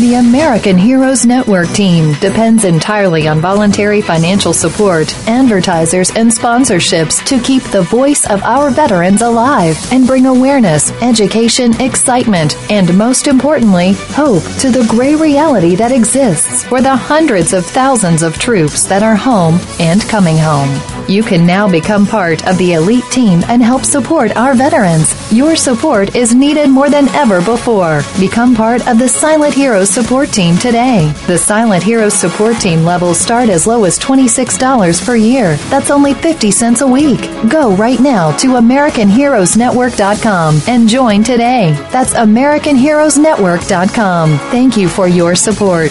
[0.00, 7.38] The American Heroes Network team depends entirely on voluntary financial support, advertisers, and sponsorships to
[7.38, 13.92] keep the voice of our veterans alive and bring awareness, education, excitement, and most importantly,
[14.14, 19.02] hope to the gray reality that exists for the hundreds of thousands of troops that
[19.02, 20.80] are home and coming home.
[21.10, 25.12] You can now become part of the elite team and help support our veterans.
[25.32, 28.02] Your support is needed more than ever before.
[28.18, 31.12] Become part of the Silent Heroes support team today.
[31.26, 35.56] The Silent Heroes support team levels start as low as $26 per year.
[35.68, 37.20] That's only 50 cents a week.
[37.48, 41.72] Go right now to AmericanHeroesNetwork.com and join today.
[41.90, 44.38] That's AmericanHeroesNetwork.com.
[44.50, 45.90] Thank you for your support.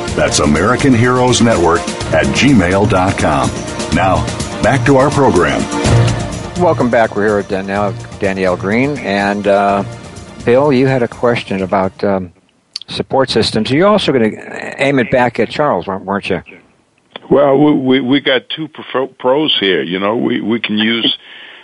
[0.15, 1.79] That's American Heroes Network
[2.13, 3.49] at gmail.com.
[3.95, 4.25] Now,
[4.61, 5.61] back to our program.
[6.61, 7.15] Welcome back.
[7.15, 8.97] We're here with Danielle, Danielle Green.
[8.99, 9.83] And uh,
[10.45, 12.33] Bill, you had a question about um,
[12.87, 13.71] support systems.
[13.71, 16.41] You're also going to aim it back at Charles, weren't you?
[17.29, 19.81] Well, we we got two pros here.
[19.81, 21.17] You know, we we can use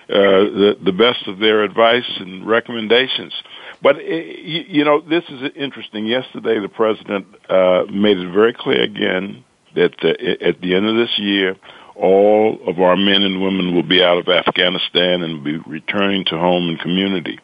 [0.10, 3.34] uh, the the best of their advice and recommendations.
[3.82, 6.06] But it, you, know, this is interesting.
[6.06, 9.44] Yesterday, the president uh, made it very clear again
[9.76, 11.56] that uh, at the end of this year,
[11.96, 16.38] all of our men and women will be out of Afghanistan and be returning to
[16.38, 17.40] home and community.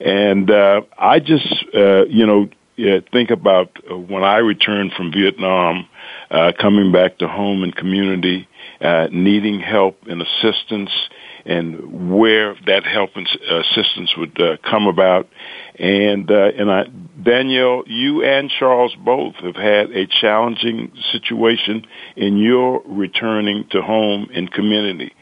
[0.00, 2.48] And uh, I just, uh, you know,
[3.12, 5.88] think about uh, when I returned from Vietnam
[6.30, 8.48] uh, coming back to home and community,
[8.80, 10.90] uh, needing help and assistance,
[11.46, 15.28] and where that help and assistance would uh, come about.
[15.78, 16.84] And uh, and I,
[17.22, 24.28] Danielle, you and Charles both have had a challenging situation in your returning to home
[24.34, 25.12] and community.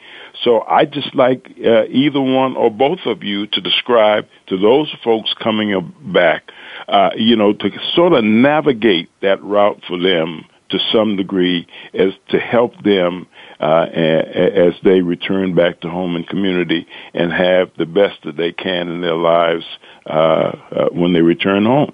[0.43, 4.93] So I just like uh, either one or both of you to describe to those
[5.03, 6.51] folks coming back,
[6.89, 12.13] uh, you know, to sort of navigate that route for them to some degree as
[12.31, 13.27] to help them
[13.61, 18.51] uh, as they return back to home and community and have the best that they
[18.51, 19.65] can in their lives
[20.07, 21.93] uh, uh, when they return home.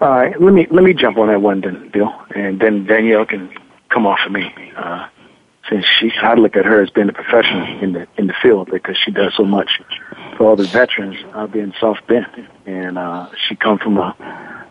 [0.00, 3.26] All right, let me let me jump on that one then, Bill, and then Danielle
[3.26, 3.50] can
[3.90, 4.50] come off of me.
[4.76, 5.06] Uh,
[5.68, 8.70] since she, I look at her as being a professional in the in the field
[8.72, 9.80] because she does so much
[10.40, 11.98] for all the veterans out there in South
[12.64, 14.16] and uh, she comes from a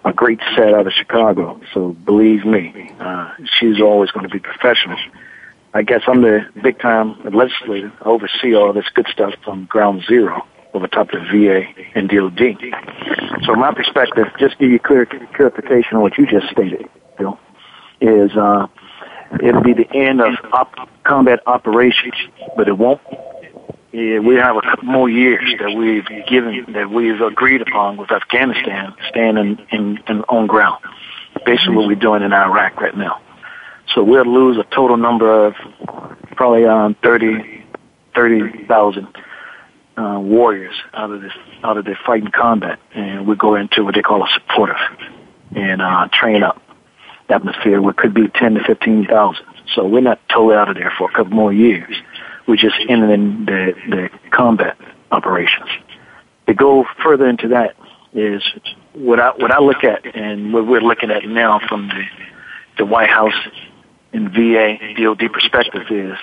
[0.03, 1.61] a great set out of Chicago.
[1.73, 4.97] So believe me, uh, she's always going to be professional.
[5.75, 7.91] I guess I'm the big time legislator.
[8.01, 12.55] I oversee all this good stuff from ground zero over top of VA and DOD.
[13.45, 15.05] So my perspective, just give you clear
[15.35, 16.87] clarification on what you just stated,
[17.19, 17.37] Bill,
[18.01, 18.65] is uh,
[19.43, 22.15] it'll be the end of op- combat operations,
[22.55, 23.01] but it won't
[23.91, 28.11] yeah, we have a couple more years that we've given, that we've agreed upon with
[28.11, 30.83] Afghanistan, staying in, in, in on ground.
[31.45, 33.21] Basically what we're doing in Iraq right now.
[33.95, 35.55] So we'll lose a total number of
[36.35, 37.65] probably um, 30,
[38.13, 39.07] 30,000
[39.97, 42.79] uh, warriors out of this, out of the fighting combat.
[42.93, 44.77] And we go into what they call a supportive
[45.55, 46.61] and uh, train up
[47.27, 49.45] atmosphere, which could be 10 to 15,000.
[49.73, 51.95] So we're not totally out of there for a couple more years
[52.49, 54.75] we just ended the, the combat
[55.11, 55.69] operations.
[56.47, 57.75] To go further into that
[58.11, 58.41] is
[58.93, 62.03] what I what I look at and what we're looking at now from the
[62.79, 63.35] the White House
[64.13, 66.17] and VA DoD perspective is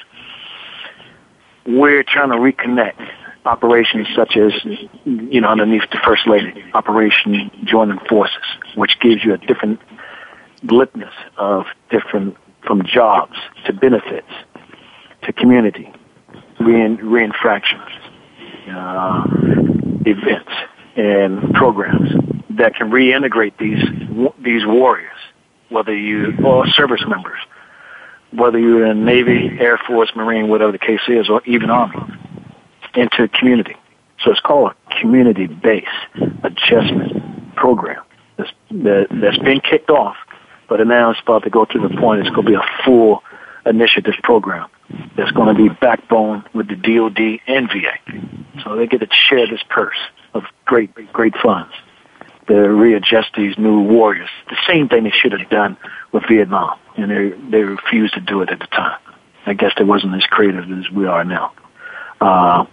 [1.64, 3.08] we're trying to reconnect
[3.44, 4.52] operations such as
[5.04, 8.42] you know underneath the First Lady Operation Joining Forces,
[8.74, 9.78] which gives you a different
[10.66, 14.26] glibness of different from jobs to benefits
[15.22, 15.92] to community
[16.60, 17.90] rein, reinfractions,
[18.70, 19.24] uh,
[20.06, 20.52] events,
[20.96, 22.10] and programs
[22.50, 23.82] that can reintegrate these
[24.42, 25.18] these warriors,
[25.68, 27.38] whether you or service members,
[28.32, 31.98] whether you're in Navy, Air Force, Marine, whatever the case is, or even Army,
[32.94, 33.76] into a community.
[34.24, 35.88] So it's called a community-based
[36.42, 38.02] adjustment program
[38.38, 40.16] that's, that, that's been kicked off,
[40.68, 43.22] but now it's about to go to the point it's going to be a full
[43.66, 44.68] initiative program
[45.16, 48.62] that's going to be backbone with the DOD and VA.
[48.62, 49.98] So they get to share this purse
[50.34, 51.72] of great, great funds
[52.46, 54.30] to readjust these new warriors.
[54.48, 55.76] The same thing they should have done
[56.12, 58.98] with Vietnam, and they they refused to do it at the time.
[59.46, 61.52] I guess they wasn't as creative as we are now.
[62.20, 62.66] Uh,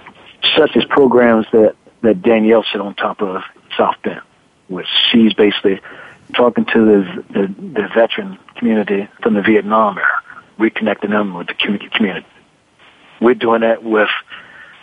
[0.55, 3.41] such as programs that that Danielle sit on top of
[3.76, 4.22] South Bend,
[4.68, 5.82] which she's basically
[6.36, 10.24] talking to the, the the veteran community from the Vietnam era
[10.60, 12.26] reconnecting them with the community.
[13.22, 14.10] We're doing that with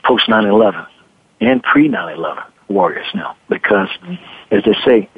[0.05, 0.87] post 9/11
[1.41, 3.89] and pre 9/11 warriors now, because
[4.51, 5.09] as they say,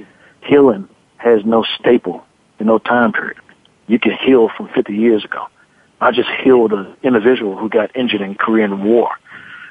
[0.43, 0.89] healing
[1.19, 2.25] has no staple
[2.59, 3.39] and no time period.
[3.87, 5.47] You can heal from 50 years ago.
[6.01, 9.11] I just healed an individual who got injured in Korean War,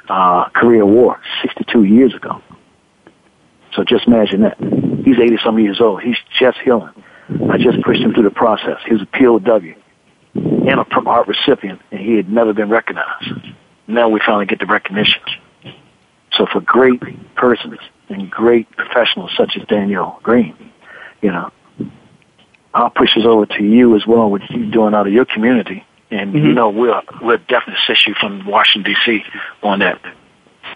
[0.08, 2.42] uh, Korea War, 62 years ago.
[3.74, 4.58] So just imagine that.
[5.04, 6.02] He's 80 some years old.
[6.02, 6.92] He's just healing.
[7.50, 8.78] I just pushed him through the process.
[8.86, 9.76] He was a POW
[10.34, 13.32] and a Purple Heart recipient, and he had never been recognized.
[13.88, 15.22] Now we finally get the recognition.
[16.34, 17.02] So for great
[17.36, 17.78] persons
[18.10, 20.56] and great professionals such as Daniel Green,
[21.22, 21.52] you know,
[22.74, 25.86] I'll push this over to you as well, what you're doing out of your community.
[26.10, 26.46] And mm-hmm.
[26.46, 29.24] you know, we'll we'll definitely assist you from Washington D.C.
[29.64, 30.02] on that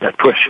[0.01, 0.49] that push.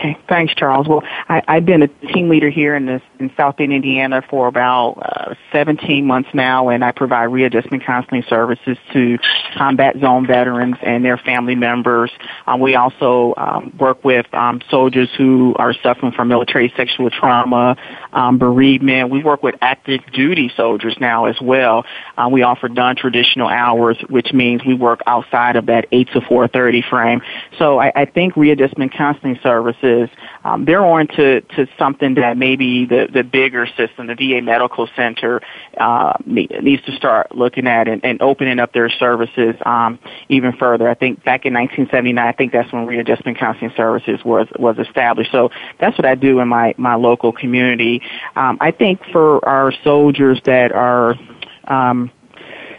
[0.00, 0.88] Okay, thanks, Charles.
[0.88, 4.92] Well, I, I've been a team leader here in this in South Indiana, for about
[4.94, 9.18] uh, 17 months now, and I provide readjustment counseling services to
[9.58, 12.10] combat zone veterans and their family members.
[12.46, 17.76] Um, we also um, work with um, soldiers who are suffering from military sexual trauma,
[18.14, 19.10] um, bereavement.
[19.10, 21.84] We work with active duty soldiers now as well.
[22.16, 26.88] Uh, we offer non-traditional hours, which means we work outside of that 8 to 4:30
[26.88, 27.20] frame.
[27.58, 29.89] So I, I think readjustment counseling services
[30.44, 34.88] um, they're on to, to something that maybe the, the bigger system, the VA Medical
[34.96, 35.40] Center,
[35.78, 40.88] uh, needs to start looking at and, and opening up their services um, even further.
[40.88, 45.32] I think back in 1979, I think that's when readjustment counseling services was was established.
[45.32, 48.02] So that's what I do in my my local community.
[48.36, 51.16] Um, I think for our soldiers that are
[51.64, 52.10] um,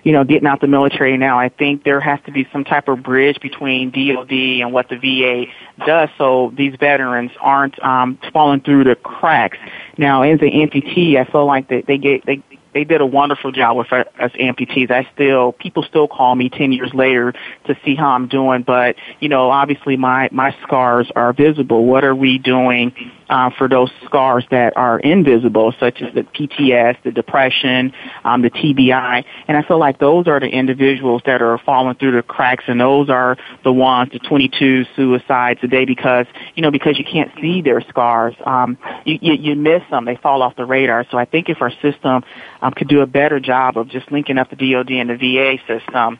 [0.03, 2.87] you know, getting out the military now, I think there has to be some type
[2.87, 5.51] of bridge between DOD and what the VA
[5.85, 9.57] does so these veterans aren't um, falling through the cracks.
[9.97, 12.41] Now, as an amputee, I feel like they, they get, they,
[12.73, 14.91] they did a wonderful job with us amputees.
[14.91, 17.33] I still, people still call me 10 years later
[17.65, 21.85] to see how I'm doing, but, you know, obviously my, my scars are visible.
[21.85, 22.93] What are we doing
[23.31, 27.93] uh, for those scars that are invisible, such as the PTS, the depression,
[28.25, 29.23] um, the TBI.
[29.47, 32.79] And I feel like those are the individuals that are falling through the cracks, and
[32.79, 36.25] those are the ones, the 22 suicides a day, because
[36.55, 40.17] you know because you can't see their scars, um, you, you you miss them, they
[40.17, 41.05] fall off the radar.
[41.09, 42.23] So I think if our system
[42.61, 45.57] um, could do a better job of just linking up the DoD and the VA
[45.65, 46.19] system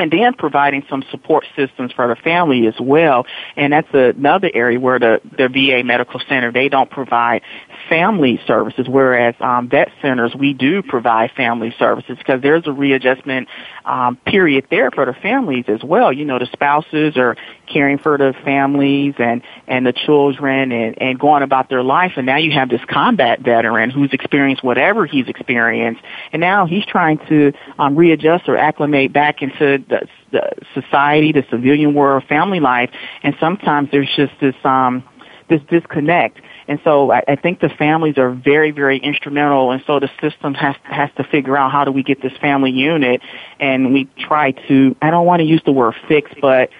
[0.00, 3.26] and then providing some support systems for the family as well.
[3.54, 7.42] And that's another area where the, the VA Medical Center, they don't provide
[7.88, 13.48] family services, whereas um, vet centers, we do provide family services because there's a readjustment
[13.84, 16.10] um, period there for the families as well.
[16.12, 17.36] You know, the spouses are
[17.72, 22.12] caring for the families and, and the children and, and going about their life.
[22.16, 26.02] And now you have this combat veteran who's experienced whatever he's experienced.
[26.32, 31.44] And now he's trying to um, readjust or acclimate back into the, the society, the
[31.50, 32.90] civilian world, family life.
[33.22, 35.04] And sometimes there's just this, um,
[35.48, 36.40] this disconnect.
[36.68, 39.72] And so I, I think the families are very, very instrumental.
[39.72, 42.70] And so the system has has to figure out how do we get this family
[42.70, 43.20] unit.
[43.58, 44.96] And we try to.
[45.02, 46.70] I don't want to use the word fix, but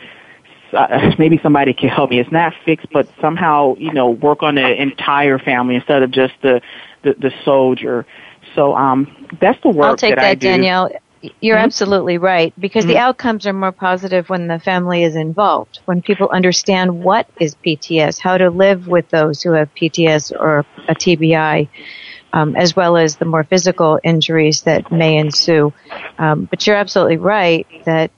[0.73, 2.21] uh, maybe somebody can help me.
[2.21, 6.35] It's not fixed, but somehow you know work on the entire family instead of just
[6.43, 6.61] the
[7.03, 8.07] the, the soldier.
[8.55, 10.41] So um, that's the work I'll take that, that.
[10.41, 10.91] Danielle.
[11.43, 11.65] You're mm-hmm.
[11.65, 12.95] absolutely right because mm-hmm.
[12.95, 17.55] the outcomes are more positive when the family is involved, when people understand what is
[17.57, 21.69] PTS, how to live with those who have PTS or a TBI,
[22.33, 25.75] um, as well as the more physical injuries that may ensue.
[26.19, 28.11] Um, but you're absolutely right that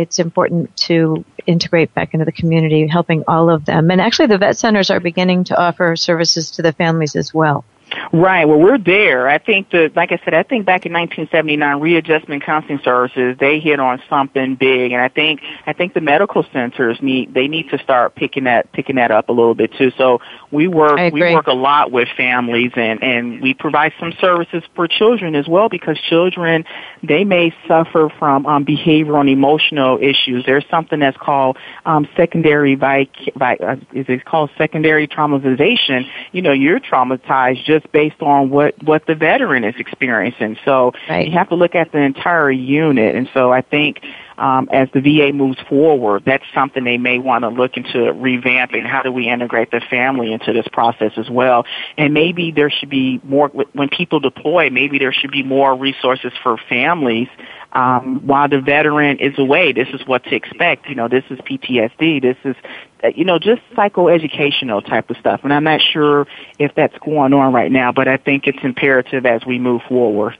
[0.00, 3.90] it's important to integrate back into the community, helping all of them.
[3.90, 7.64] And actually, the vet centers are beginning to offer services to the families as well.
[8.12, 8.44] Right.
[8.44, 9.28] Well, we're there.
[9.28, 13.60] I think that, like I said, I think back in 1979, readjustment counseling services they
[13.60, 17.70] hit on something big, and I think I think the medical centers need they need
[17.70, 19.92] to start picking that picking that up a little bit too.
[19.96, 24.62] So we work we work a lot with families, and and we provide some services
[24.74, 26.64] for children as well because children
[27.02, 30.44] they may suffer from um, behavioral and emotional issues.
[30.44, 36.08] There's something that's called um, secondary vic, vic uh, is it called secondary traumatization?
[36.32, 40.56] You know, you're traumatized just just based on what what the veteran is experiencing.
[40.64, 41.26] So right.
[41.26, 43.14] you have to look at the entire unit.
[43.14, 44.00] And so I think
[44.38, 48.86] um, as the VA moves forward, that's something they may want to look into revamping.
[48.86, 51.66] How do we integrate the family into this process as well?
[51.98, 54.70] And maybe there should be more when people deploy.
[54.70, 57.28] Maybe there should be more resources for families
[57.72, 59.72] um, while the veteran is away.
[59.72, 60.88] This is what to expect.
[60.88, 62.20] You know, this is PTSD.
[62.22, 62.56] This is,
[63.04, 65.40] uh, you know, just psychoeducational type of stuff.
[65.44, 66.26] And I'm not sure
[66.58, 70.36] if that's going on right now, but I think it's imperative as we move forward.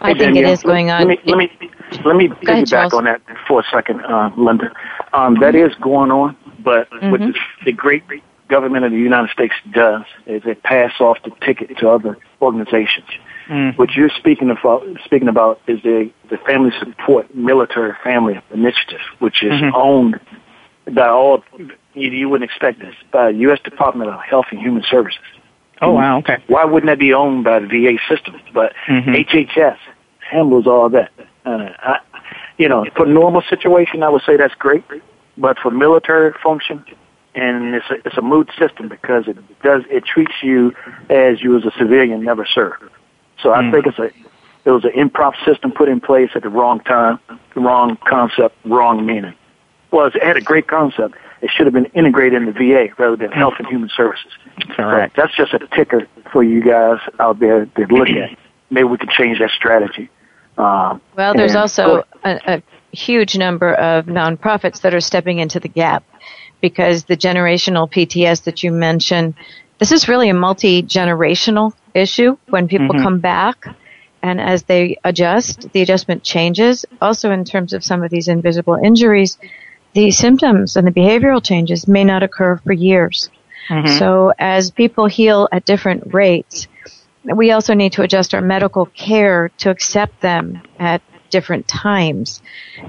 [0.00, 1.00] I think it is going on.
[1.00, 1.50] Let me let me,
[2.04, 4.72] let me piggyback on that for a second, uh, Linda.
[5.12, 7.10] Um, that is going on, but mm-hmm.
[7.10, 7.34] what the,
[7.64, 8.04] the great
[8.48, 13.08] government of the United States does is it pass off the ticket to other organizations.
[13.48, 13.78] Mm.
[13.78, 19.42] What you're speaking about, speaking about is the, the Family Support Military Family Initiative, which
[19.42, 19.74] is mm-hmm.
[19.74, 20.20] owned
[20.94, 21.42] by all,
[21.94, 23.60] you, you wouldn't expect this, by the U.S.
[23.64, 25.20] Department of Health and Human Services.
[25.80, 26.42] Oh, wow, okay.
[26.48, 28.40] Why wouldn't that be owned by the VA system?
[28.52, 29.10] But mm-hmm.
[29.10, 29.78] HHS
[30.18, 31.12] handles all that.
[31.46, 32.00] Uh, I,
[32.58, 34.84] you know, for normal situation, I would say that's great.
[35.36, 36.84] But for military function,
[37.34, 40.74] and it's a, it's a mood system because it does it treats you
[41.08, 42.82] as you as a civilian never served.
[43.42, 43.72] So I mm.
[43.72, 44.10] think it's a
[44.64, 47.18] it was an improv system put in place at the wrong time,
[47.54, 49.34] wrong concept, wrong meaning.
[49.90, 51.14] Well, it had a great concept.
[51.40, 54.30] It should have been integrated in the VA rather than Health and Human Services.
[54.76, 55.16] Correct.
[55.16, 58.36] So that's just a ticker for you guys out there to look at.
[58.70, 60.10] Maybe we can change that strategy.
[60.58, 62.62] Um, well, there's also a, a
[62.92, 66.04] huge number of nonprofits that are stepping into the gap
[66.60, 69.34] because the generational PTS that you mentioned,
[69.78, 73.02] this is really a multi generational issue when people mm-hmm.
[73.02, 73.66] come back
[74.22, 76.84] and as they adjust, the adjustment changes.
[77.00, 79.38] Also, in terms of some of these invisible injuries,
[79.92, 83.30] the symptoms and the behavioral changes may not occur for years.
[83.68, 83.98] Mm-hmm.
[83.98, 86.66] So, as people heal at different rates,
[87.24, 92.40] we also need to adjust our medical care to accept them at different times.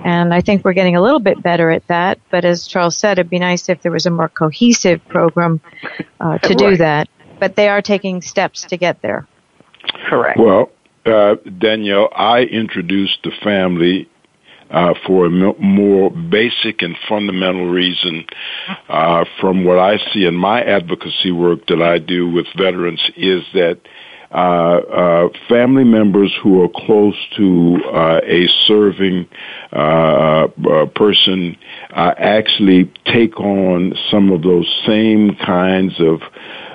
[0.05, 2.19] And I think we're getting a little bit better at that.
[2.31, 5.59] But as Charles said, it'd be nice if there was a more cohesive program
[6.21, 6.57] uh, to right.
[6.57, 7.09] do that
[7.39, 9.27] but they are taking steps to get there.
[10.09, 10.39] Correct.
[10.39, 10.71] Well,
[11.05, 14.09] uh, Danielle, I introduced the family
[14.69, 18.25] uh, for a m- more basic and fundamental reason
[18.87, 23.43] uh, from what I see in my advocacy work that I do with veterans is
[23.53, 23.79] that
[24.31, 29.27] uh, uh, family members who are close to uh, a serving
[29.73, 29.75] uh,
[30.71, 31.57] uh, person
[31.89, 36.21] uh, actually take on some of those same kinds of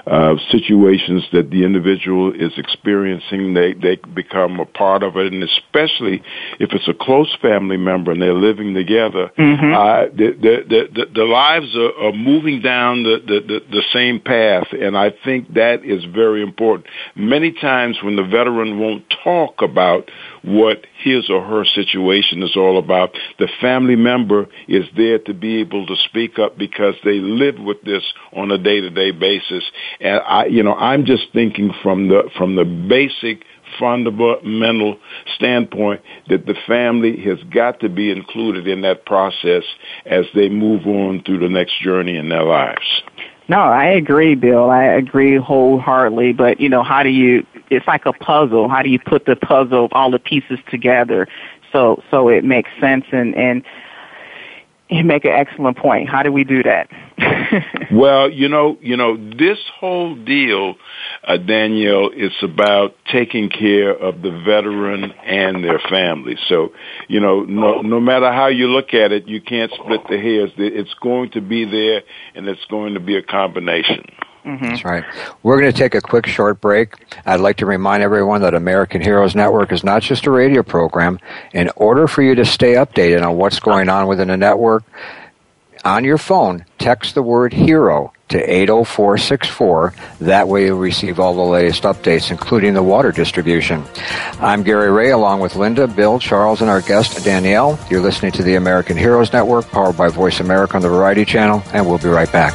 [0.06, 5.32] uh, situations that the individual is experiencing, they, they become a part of it.
[5.32, 6.22] And especially
[6.60, 9.72] if it's a close family member and they're living together, mm-hmm.
[9.72, 14.20] uh, the, the, the, the, lives are, are moving down the, the, the, the same
[14.20, 14.66] path.
[14.72, 16.86] And I think that is very important.
[17.14, 20.10] Many times when the veteran won't talk about
[20.44, 23.16] what his or her situation is all about.
[23.38, 27.82] The family member is there to be able to speak up because they live with
[27.82, 28.02] this
[28.32, 29.64] on a day-to-day basis.
[30.00, 33.44] And I, you know, I'm just thinking from the from the basic
[33.78, 34.98] fundamental
[35.34, 39.64] standpoint that the family has got to be included in that process
[40.06, 43.02] as they move on through the next journey in their lives.
[43.48, 44.70] No, I agree, Bill.
[44.70, 46.32] I agree wholeheartedly.
[46.32, 47.46] But you know, how do you?
[47.70, 48.68] It's like a puzzle.
[48.68, 51.28] How do you put the puzzle, all the pieces together,
[51.72, 53.62] so so it makes sense and and
[54.88, 56.08] you make an excellent point.
[56.08, 56.88] How do we do that?
[57.92, 60.74] well, you know, you know, this whole deal,
[61.26, 66.36] uh, Danielle, is about taking care of the veteran and their family.
[66.48, 66.72] So,
[67.08, 70.50] you know, no, no matter how you look at it, you can't split the hairs.
[70.58, 72.02] It's going to be there,
[72.34, 74.04] and it's going to be a combination.
[74.44, 74.64] Mm-hmm.
[74.64, 75.04] That's right.
[75.42, 76.94] We're going to take a quick short break.
[77.24, 81.18] I'd like to remind everyone that American Heroes Network is not just a radio program.
[81.52, 84.84] In order for you to stay updated on what's going on within the network,
[85.84, 89.94] on your phone, text the word hero to 80464.
[90.20, 93.84] That way you'll receive all the latest updates, including the water distribution.
[94.40, 97.78] I'm Gary Ray, along with Linda, Bill, Charles, and our guest, Danielle.
[97.90, 101.62] You're listening to the American Heroes Network, powered by Voice America on the Variety Channel,
[101.72, 102.54] and we'll be right back.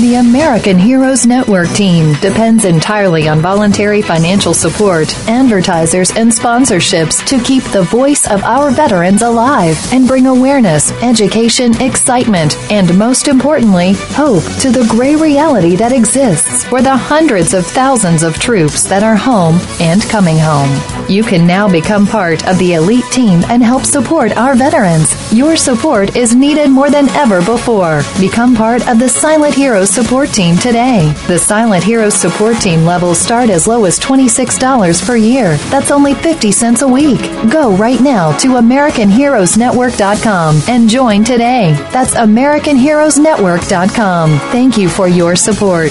[0.00, 7.38] The American Heroes Network team depends entirely on voluntary financial support, advertisers, and sponsorships to
[7.44, 13.92] keep the voice of our veterans alive and bring awareness, education, excitement, and most importantly,
[13.92, 19.02] hope to the gray reality that exists for the hundreds of thousands of troops that
[19.02, 20.70] are home and coming home.
[21.10, 25.12] You can now become part of the elite team and help support our veterans.
[25.30, 28.00] Your support is needed more than ever before.
[28.18, 31.12] Become part of the Silent Heroes support team today.
[31.26, 35.56] The Silent Heroes support team levels start as low as $26 per year.
[35.70, 37.20] That's only 50 cents a week.
[37.50, 41.72] Go right now to AmericanHeroesNetwork.com and join today.
[41.92, 44.38] That's AmericanHeroesNetwork.com.
[44.52, 45.90] Thank you for your support.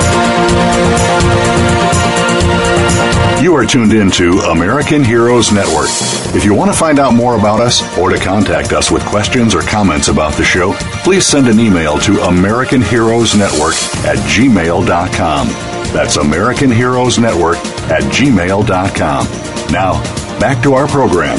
[3.51, 5.89] You are tuned in to American Heroes Network.
[6.33, 9.53] If you want to find out more about us or to contact us with questions
[9.53, 10.71] or comments about the show,
[11.03, 13.73] please send an email to American Heroes Network
[14.05, 15.47] at gmail.com.
[15.93, 17.57] That's American Heroes Network
[17.91, 19.25] at gmail.com.
[19.69, 21.37] Now, back to our program.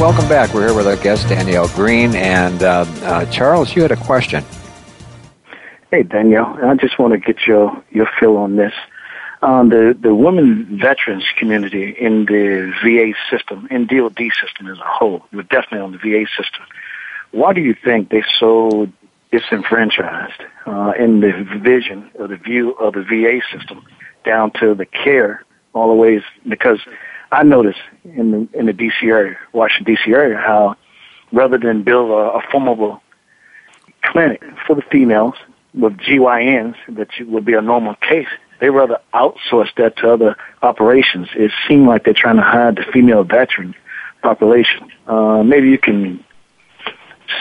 [0.00, 0.52] Welcome back.
[0.52, 2.16] We're here with our guest, Danielle Green.
[2.16, 4.44] And uh, uh, Charles, you had a question.
[5.92, 8.72] Hey, Danielle, I just want to get your, your feel on this.
[9.44, 14.86] Um, the, the women veterans community in the VA system, in DOD system as a
[14.86, 16.62] whole, but definitely on the VA system,
[17.30, 18.88] why do you think they're so
[19.30, 21.32] disenfranchised uh, in the
[21.62, 23.84] vision or the view of the VA system
[24.24, 26.22] down to the care all the ways?
[26.48, 26.80] Because
[27.30, 30.76] I noticed in the, in the DC area, Washington DC area, how
[31.32, 33.02] rather than build a, a formidable
[34.04, 35.34] clinic for the females
[35.74, 38.28] with GYNs that would be a normal case,
[38.60, 41.28] they rather outsource that to other operations.
[41.34, 43.74] It seemed like they're trying to hide the female veteran
[44.22, 44.90] population.
[45.06, 46.24] Uh, maybe you can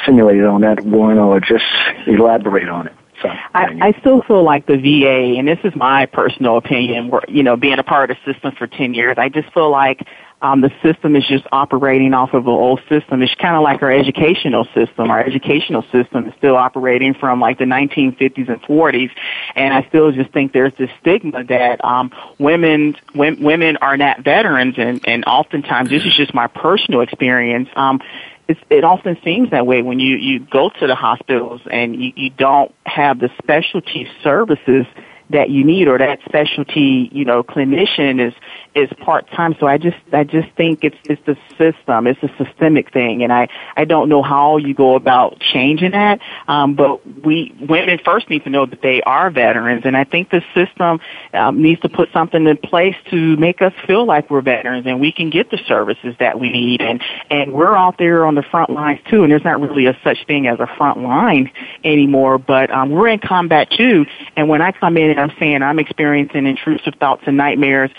[0.06, 1.66] simulate on that, Warren, or just
[2.08, 2.94] elaborate on it.
[3.22, 7.22] So, I, I still feel like the VA, and this is my personal opinion, where,
[7.28, 10.06] you know, being a part of the system for 10 years, I just feel like
[10.44, 13.22] um, the system is just operating off of an old system.
[13.22, 15.10] It's kind of like our educational system.
[15.10, 19.10] Our educational system is still operating from like the 1950s and 40s,
[19.56, 24.22] and I still just think there's this stigma that um, women w- women are not
[24.22, 27.70] veterans, and and oftentimes this is just my personal experience.
[27.78, 28.02] Um,
[28.48, 32.12] it's, it often seems that way when you you go to the hospitals and you,
[32.16, 34.86] you don't have the specialty services
[35.30, 38.34] that you need or that specialty, you know, clinician is
[38.76, 39.56] is part time.
[39.60, 42.08] So I just I just think it's it's the system.
[42.08, 46.20] It's a systemic thing, and I I don't know how you go about changing that.
[46.48, 50.30] Um, but we women first need to know that they are veterans, and I think
[50.30, 51.00] the system
[51.34, 55.00] um, needs to put something in place to make us feel like we're veterans and
[55.00, 56.82] we can get the services that we need.
[56.82, 59.24] And and we're out there on the front lines too.
[59.24, 61.52] And there's not really a such thing as a front line
[61.84, 64.06] anymore, but um, we're in combat too.
[64.36, 67.92] And when I come in and I'm saying I'm experiencing intrusive thoughts and nightmares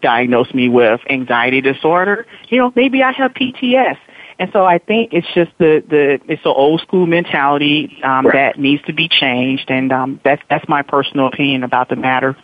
[0.00, 2.26] diagnose me with anxiety disorder.
[2.48, 3.98] You know, maybe I have PTS.
[4.38, 8.54] And so I think it's just the, the it's an old school mentality um, right.
[8.54, 12.36] that needs to be changed, and um, that's that's my personal opinion about the matter.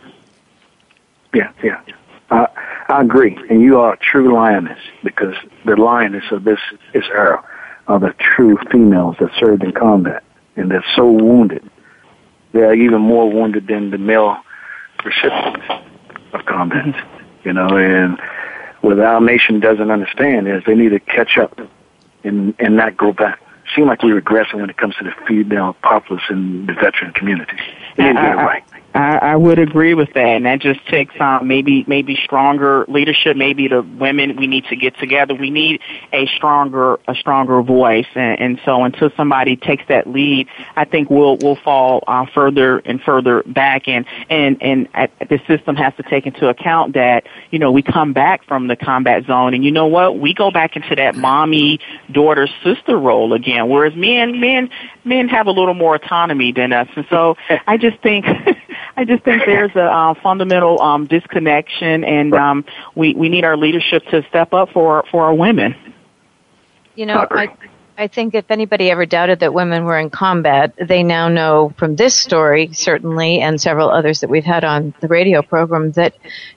[1.35, 1.81] Yeah, yeah,
[2.31, 2.47] I
[2.89, 5.35] I agree, and you are a true lioness because
[5.65, 6.59] the lioness of this
[6.93, 7.43] this era
[7.87, 10.23] are the true females that served in combat,
[10.55, 11.69] and they're so wounded.
[12.53, 14.37] They're even more wounded than the male
[15.05, 15.65] recipients
[16.33, 16.85] of combat.
[16.85, 18.19] Mm-hmm you know, and
[18.81, 21.59] what our nation doesn't understand is they need to catch up
[22.23, 23.39] and and not go back.
[23.75, 27.57] Seem like we're regressing when it comes to the female populace in the veteran community.
[27.97, 28.63] They to get it uh, uh, uh, right.
[28.93, 33.35] I, I would agree with that, and that just takes um, maybe maybe stronger leadership.
[33.35, 35.33] Maybe the women we need to get together.
[35.33, 35.81] We need
[36.11, 41.09] a stronger a stronger voice, and, and so until somebody takes that lead, I think
[41.09, 43.87] we'll we'll fall uh, further and further back.
[43.87, 44.87] And and and
[45.27, 48.75] the system has to take into account that you know we come back from the
[48.75, 51.79] combat zone, and you know what, we go back into that mommy
[52.11, 53.69] daughter sister role again.
[53.69, 54.69] Whereas men men
[55.03, 57.37] men have a little more autonomy than us, and so
[57.67, 58.25] I just think.
[58.95, 62.65] I just think there's a uh, fundamental um, disconnection, and um,
[62.95, 65.75] we we need our leadership to step up for for our women.
[66.95, 67.55] You know, I
[67.97, 71.95] I think if anybody ever doubted that women were in combat, they now know from
[71.95, 76.15] this story, certainly, and several others that we've had on the radio program, that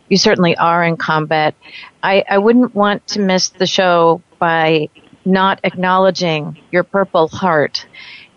[0.09, 1.55] you certainly are in combat.
[2.03, 4.89] I, I wouldn't want to miss the show by
[5.27, 7.87] not acknowledging your Purple Heart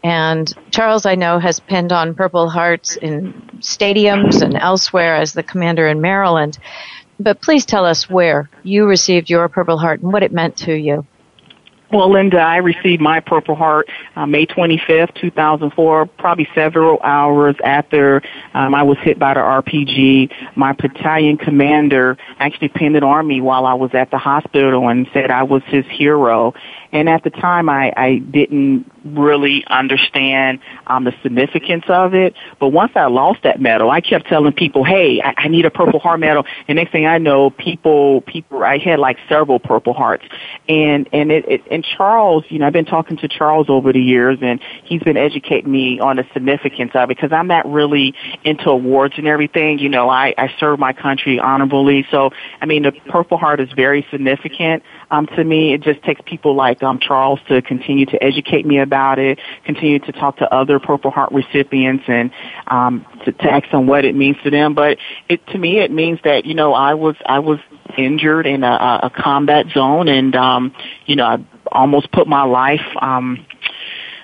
[0.03, 5.43] and Charles, I know, has pinned on Purple Hearts in stadiums and elsewhere as the
[5.43, 6.57] commander in Maryland.
[7.19, 10.73] But please tell us where you received your Purple Heart and what it meant to
[10.73, 11.05] you.
[11.91, 18.21] Well, Linda, I received my Purple Heart uh, May 25th, 2004, probably several hours after
[18.53, 20.31] um, I was hit by the RPG.
[20.55, 25.07] My battalion commander actually pinned it on me while I was at the hospital and
[25.13, 26.53] said I was his hero.
[26.91, 32.33] And at the time, I, I didn't really understand um, the significance of it.
[32.59, 35.69] But once I lost that medal, I kept telling people, "Hey, I, I need a
[35.69, 39.93] Purple Heart medal." And next thing I know, people, people, I had like several Purple
[39.93, 40.25] Hearts.
[40.67, 44.01] And and it, it and Charles, you know, I've been talking to Charles over the
[44.01, 48.15] years, and he's been educating me on the significance of it because I'm not really
[48.43, 49.79] into awards and everything.
[49.79, 52.31] You know, I I serve my country honorably, so
[52.61, 55.73] I mean, the Purple Heart is very significant um, to me.
[55.73, 59.99] It just takes people like um, Charles to continue to educate me about it, continue
[59.99, 62.31] to talk to other Purple Heart recipients, and
[62.67, 64.73] um, to, to ask them what it means to them.
[64.73, 64.97] But
[65.27, 67.59] it to me, it means that you know I was I was
[67.97, 70.73] injured in a, a combat zone, and um,
[71.05, 71.37] you know I
[71.71, 72.85] almost put my life.
[73.01, 73.45] Um,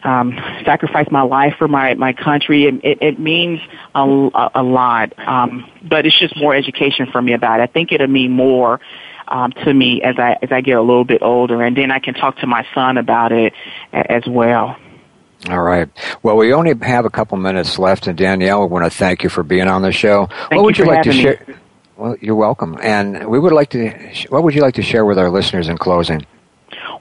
[0.04, 2.66] um, sacrifice my life for my my country.
[2.66, 3.60] It, it, it means
[3.96, 7.64] a, a lot, um, but it's just more education for me about it.
[7.64, 8.80] I think it'll mean more
[9.28, 12.00] um, to me as I as I get a little bit older, and then I
[12.00, 13.54] can talk to my son about it
[13.92, 14.78] as well.
[15.50, 15.90] All right.
[16.24, 19.30] Well, we only have a couple minutes left, and Danielle, I want to thank you
[19.30, 20.28] for being on the show.
[20.28, 21.44] Thank what would you, you like to share?
[21.48, 21.54] Me.
[21.98, 22.78] Well, you're welcome.
[22.82, 23.90] And we would like to.
[24.30, 26.26] What would you like to share with our listeners in closing?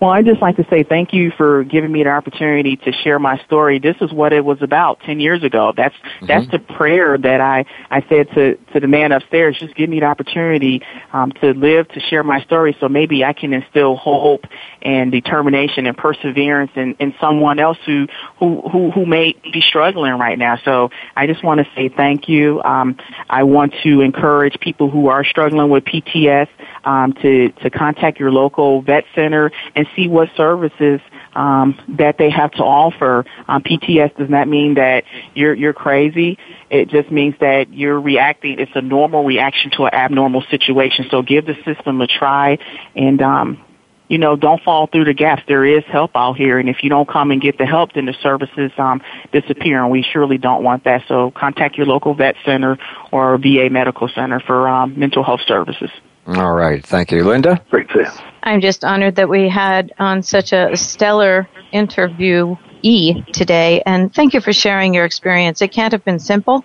[0.01, 3.19] Well, I'd just like to say thank you for giving me the opportunity to share
[3.19, 3.79] my story.
[3.79, 5.73] This is what it was about 10 years ago.
[5.77, 6.27] That's, mm-hmm.
[6.27, 10.01] that's the prayer that I, I said to, to the man upstairs, just give me
[10.01, 10.83] the opportunity,
[11.13, 14.45] um, to live, to share my story so maybe I can instill hope
[14.83, 18.07] and determination and perseverance in, in someone else who,
[18.39, 20.59] who, who, who may be struggling right now.
[20.65, 22.63] So I just want to say thank you.
[22.63, 22.97] Um,
[23.29, 26.49] I want to encourage people who are struggling with PTS,
[26.85, 31.01] um, to, to contact your local vet center and see what services
[31.35, 33.25] um, that they have to offer.
[33.49, 35.05] Um, PTS does not mean that
[35.35, 36.39] you're you're crazy.
[36.71, 38.59] It just means that you're reacting.
[38.59, 41.07] It's a normal reaction to an abnormal situation.
[41.11, 42.59] So give the system a try,
[42.95, 43.65] and um,
[44.09, 45.43] you know, don't fall through the gaps.
[45.49, 48.05] There is help out here, and if you don't come and get the help, then
[48.05, 51.05] the services um, disappear, and we surely don't want that.
[51.09, 52.79] So contact your local vet center
[53.11, 55.91] or VA medical center for um, mental health services.
[56.27, 56.85] All right.
[56.85, 57.25] Thank you.
[57.25, 57.63] Linda?
[57.71, 58.11] Great to
[58.43, 64.35] I'm just honored that we had on such a stellar interview E today, and thank
[64.35, 65.63] you for sharing your experience.
[65.63, 66.65] It can't have been simple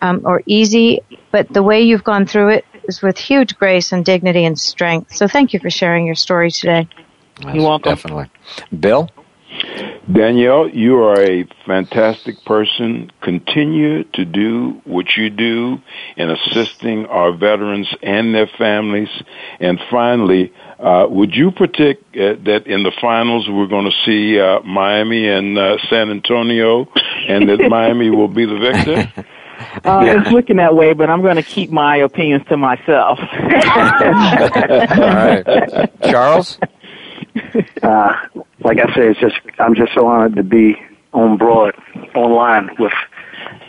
[0.00, 1.00] um, or easy,
[1.30, 5.14] but the way you've gone through it is with huge grace and dignity and strength.
[5.14, 6.88] So thank you for sharing your story today.
[7.52, 7.92] You're welcome.
[7.92, 8.30] Definitely.
[8.80, 9.10] Bill?
[10.10, 13.10] Danielle, you are a fantastic person.
[13.22, 15.78] Continue to do what you do
[16.16, 19.08] in assisting our veterans and their families.
[19.60, 24.38] And finally, uh, would you predict uh, that in the finals we're going to see
[24.40, 26.88] uh, Miami and uh, San Antonio,
[27.28, 29.12] and that Miami will be the victor?
[29.84, 33.18] Uh, It's looking that way, but I'm going to keep my opinions to myself.
[33.22, 33.26] All
[34.98, 35.90] right.
[36.02, 36.58] Charles?
[37.82, 38.14] Uh,
[38.60, 40.76] like I say, it's just I'm just so honored to be
[41.12, 41.74] on broad
[42.14, 42.92] online with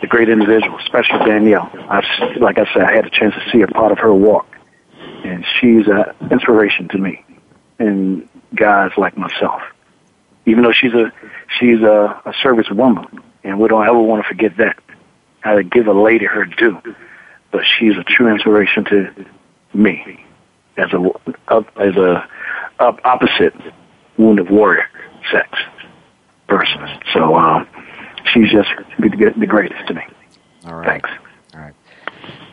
[0.00, 1.70] the great individual, especially Danielle.
[1.88, 2.04] I've,
[2.40, 4.46] like I said, I had a chance to see a part of her walk,
[5.24, 7.24] and she's an inspiration to me
[7.78, 9.62] and guys like myself.
[10.46, 11.12] Even though she's a
[11.58, 13.06] she's a, a service woman,
[13.44, 14.78] and we don't ever want to forget that.
[15.42, 16.78] I give a lady her due,
[17.50, 19.26] but she's a true inspiration to
[19.72, 20.24] me
[20.76, 21.10] as a
[21.48, 22.28] as a
[22.78, 23.54] op- opposite
[24.20, 24.86] wounded warrior
[25.32, 25.48] sex
[26.48, 26.80] person.
[27.14, 27.66] So um,
[28.32, 28.68] she's just
[28.98, 30.02] the, the greatest to me.
[30.66, 30.86] All right.
[31.02, 31.10] Thanks.
[31.54, 31.74] All right.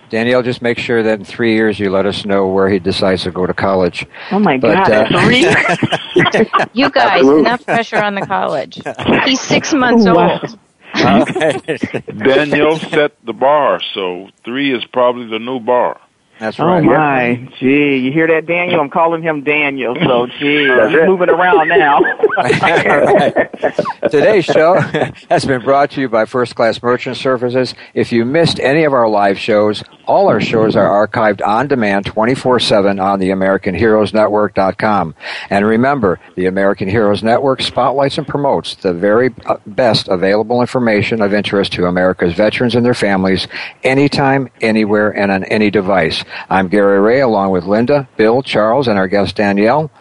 [0.10, 3.24] Danielle, just make sure that in three years you let us know where he decides
[3.24, 4.06] to go to college.
[4.32, 5.42] Oh my But, God, uh, three?
[6.74, 7.40] You guys, Absolutely.
[7.42, 8.80] enough pressure on the college.
[9.26, 10.40] He's six months Wow.
[10.42, 10.60] old.
[10.96, 16.00] Danielle set the bar, so three is probably the new bar.
[16.40, 16.84] That's right.
[16.84, 17.42] Oh right.
[17.42, 18.80] my, gee, you hear that, Daniel?
[18.80, 19.96] I'm calling him Daniel.
[19.96, 21.08] So, gee, he's it.
[21.08, 22.00] moving around now.
[24.10, 24.80] Today's show
[25.30, 27.74] has been brought to you by First Class Merchant Services.
[27.94, 32.06] If you missed any of our live shows, all our shows are archived on demand
[32.06, 35.16] 24-7 on the AmericanHeroesNetwork.com.
[35.50, 41.22] And remember, the American Heroes Network spotlights and promotes the very uh, best available information
[41.22, 43.48] of interest to America's veterans and their families
[43.84, 46.24] anytime, anywhere, and on any device.
[46.50, 49.92] I'm Gary Ray along with Linda, Bill, Charles, and our guest Danielle.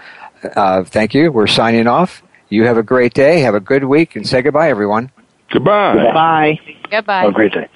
[0.43, 1.33] Uh, thank you.
[1.33, 2.22] We're signing off.
[2.49, 3.41] You have a great day.
[3.41, 5.11] Have a good week, and say goodbye, everyone.
[5.51, 5.95] Goodbye.
[6.12, 6.61] Bye.
[6.91, 7.20] Goodbye.
[7.22, 7.68] Have a great day.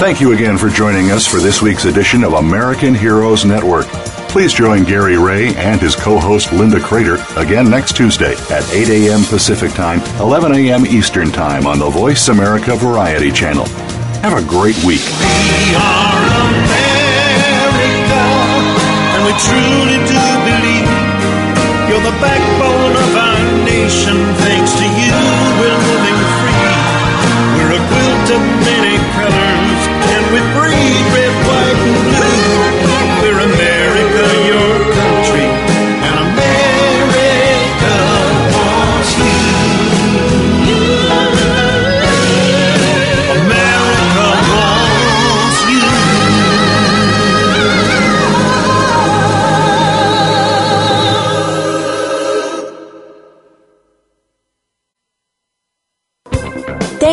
[0.00, 3.86] Thank you again for joining us for this week's edition of American Heroes Network.
[4.30, 9.24] Please join Gary Ray and his co-host Linda Crater again next Tuesday at 8 a.m.
[9.24, 10.86] Pacific Time, 11 a.m.
[10.86, 13.66] Eastern Time on the Voice America Variety Channel.
[14.22, 15.02] Have a great week.
[15.02, 18.22] We are America,
[19.18, 20.86] and we truly do believe
[21.90, 24.14] you're the backbone of our nation.
[24.46, 25.10] Thanks to you,
[25.58, 25.99] we're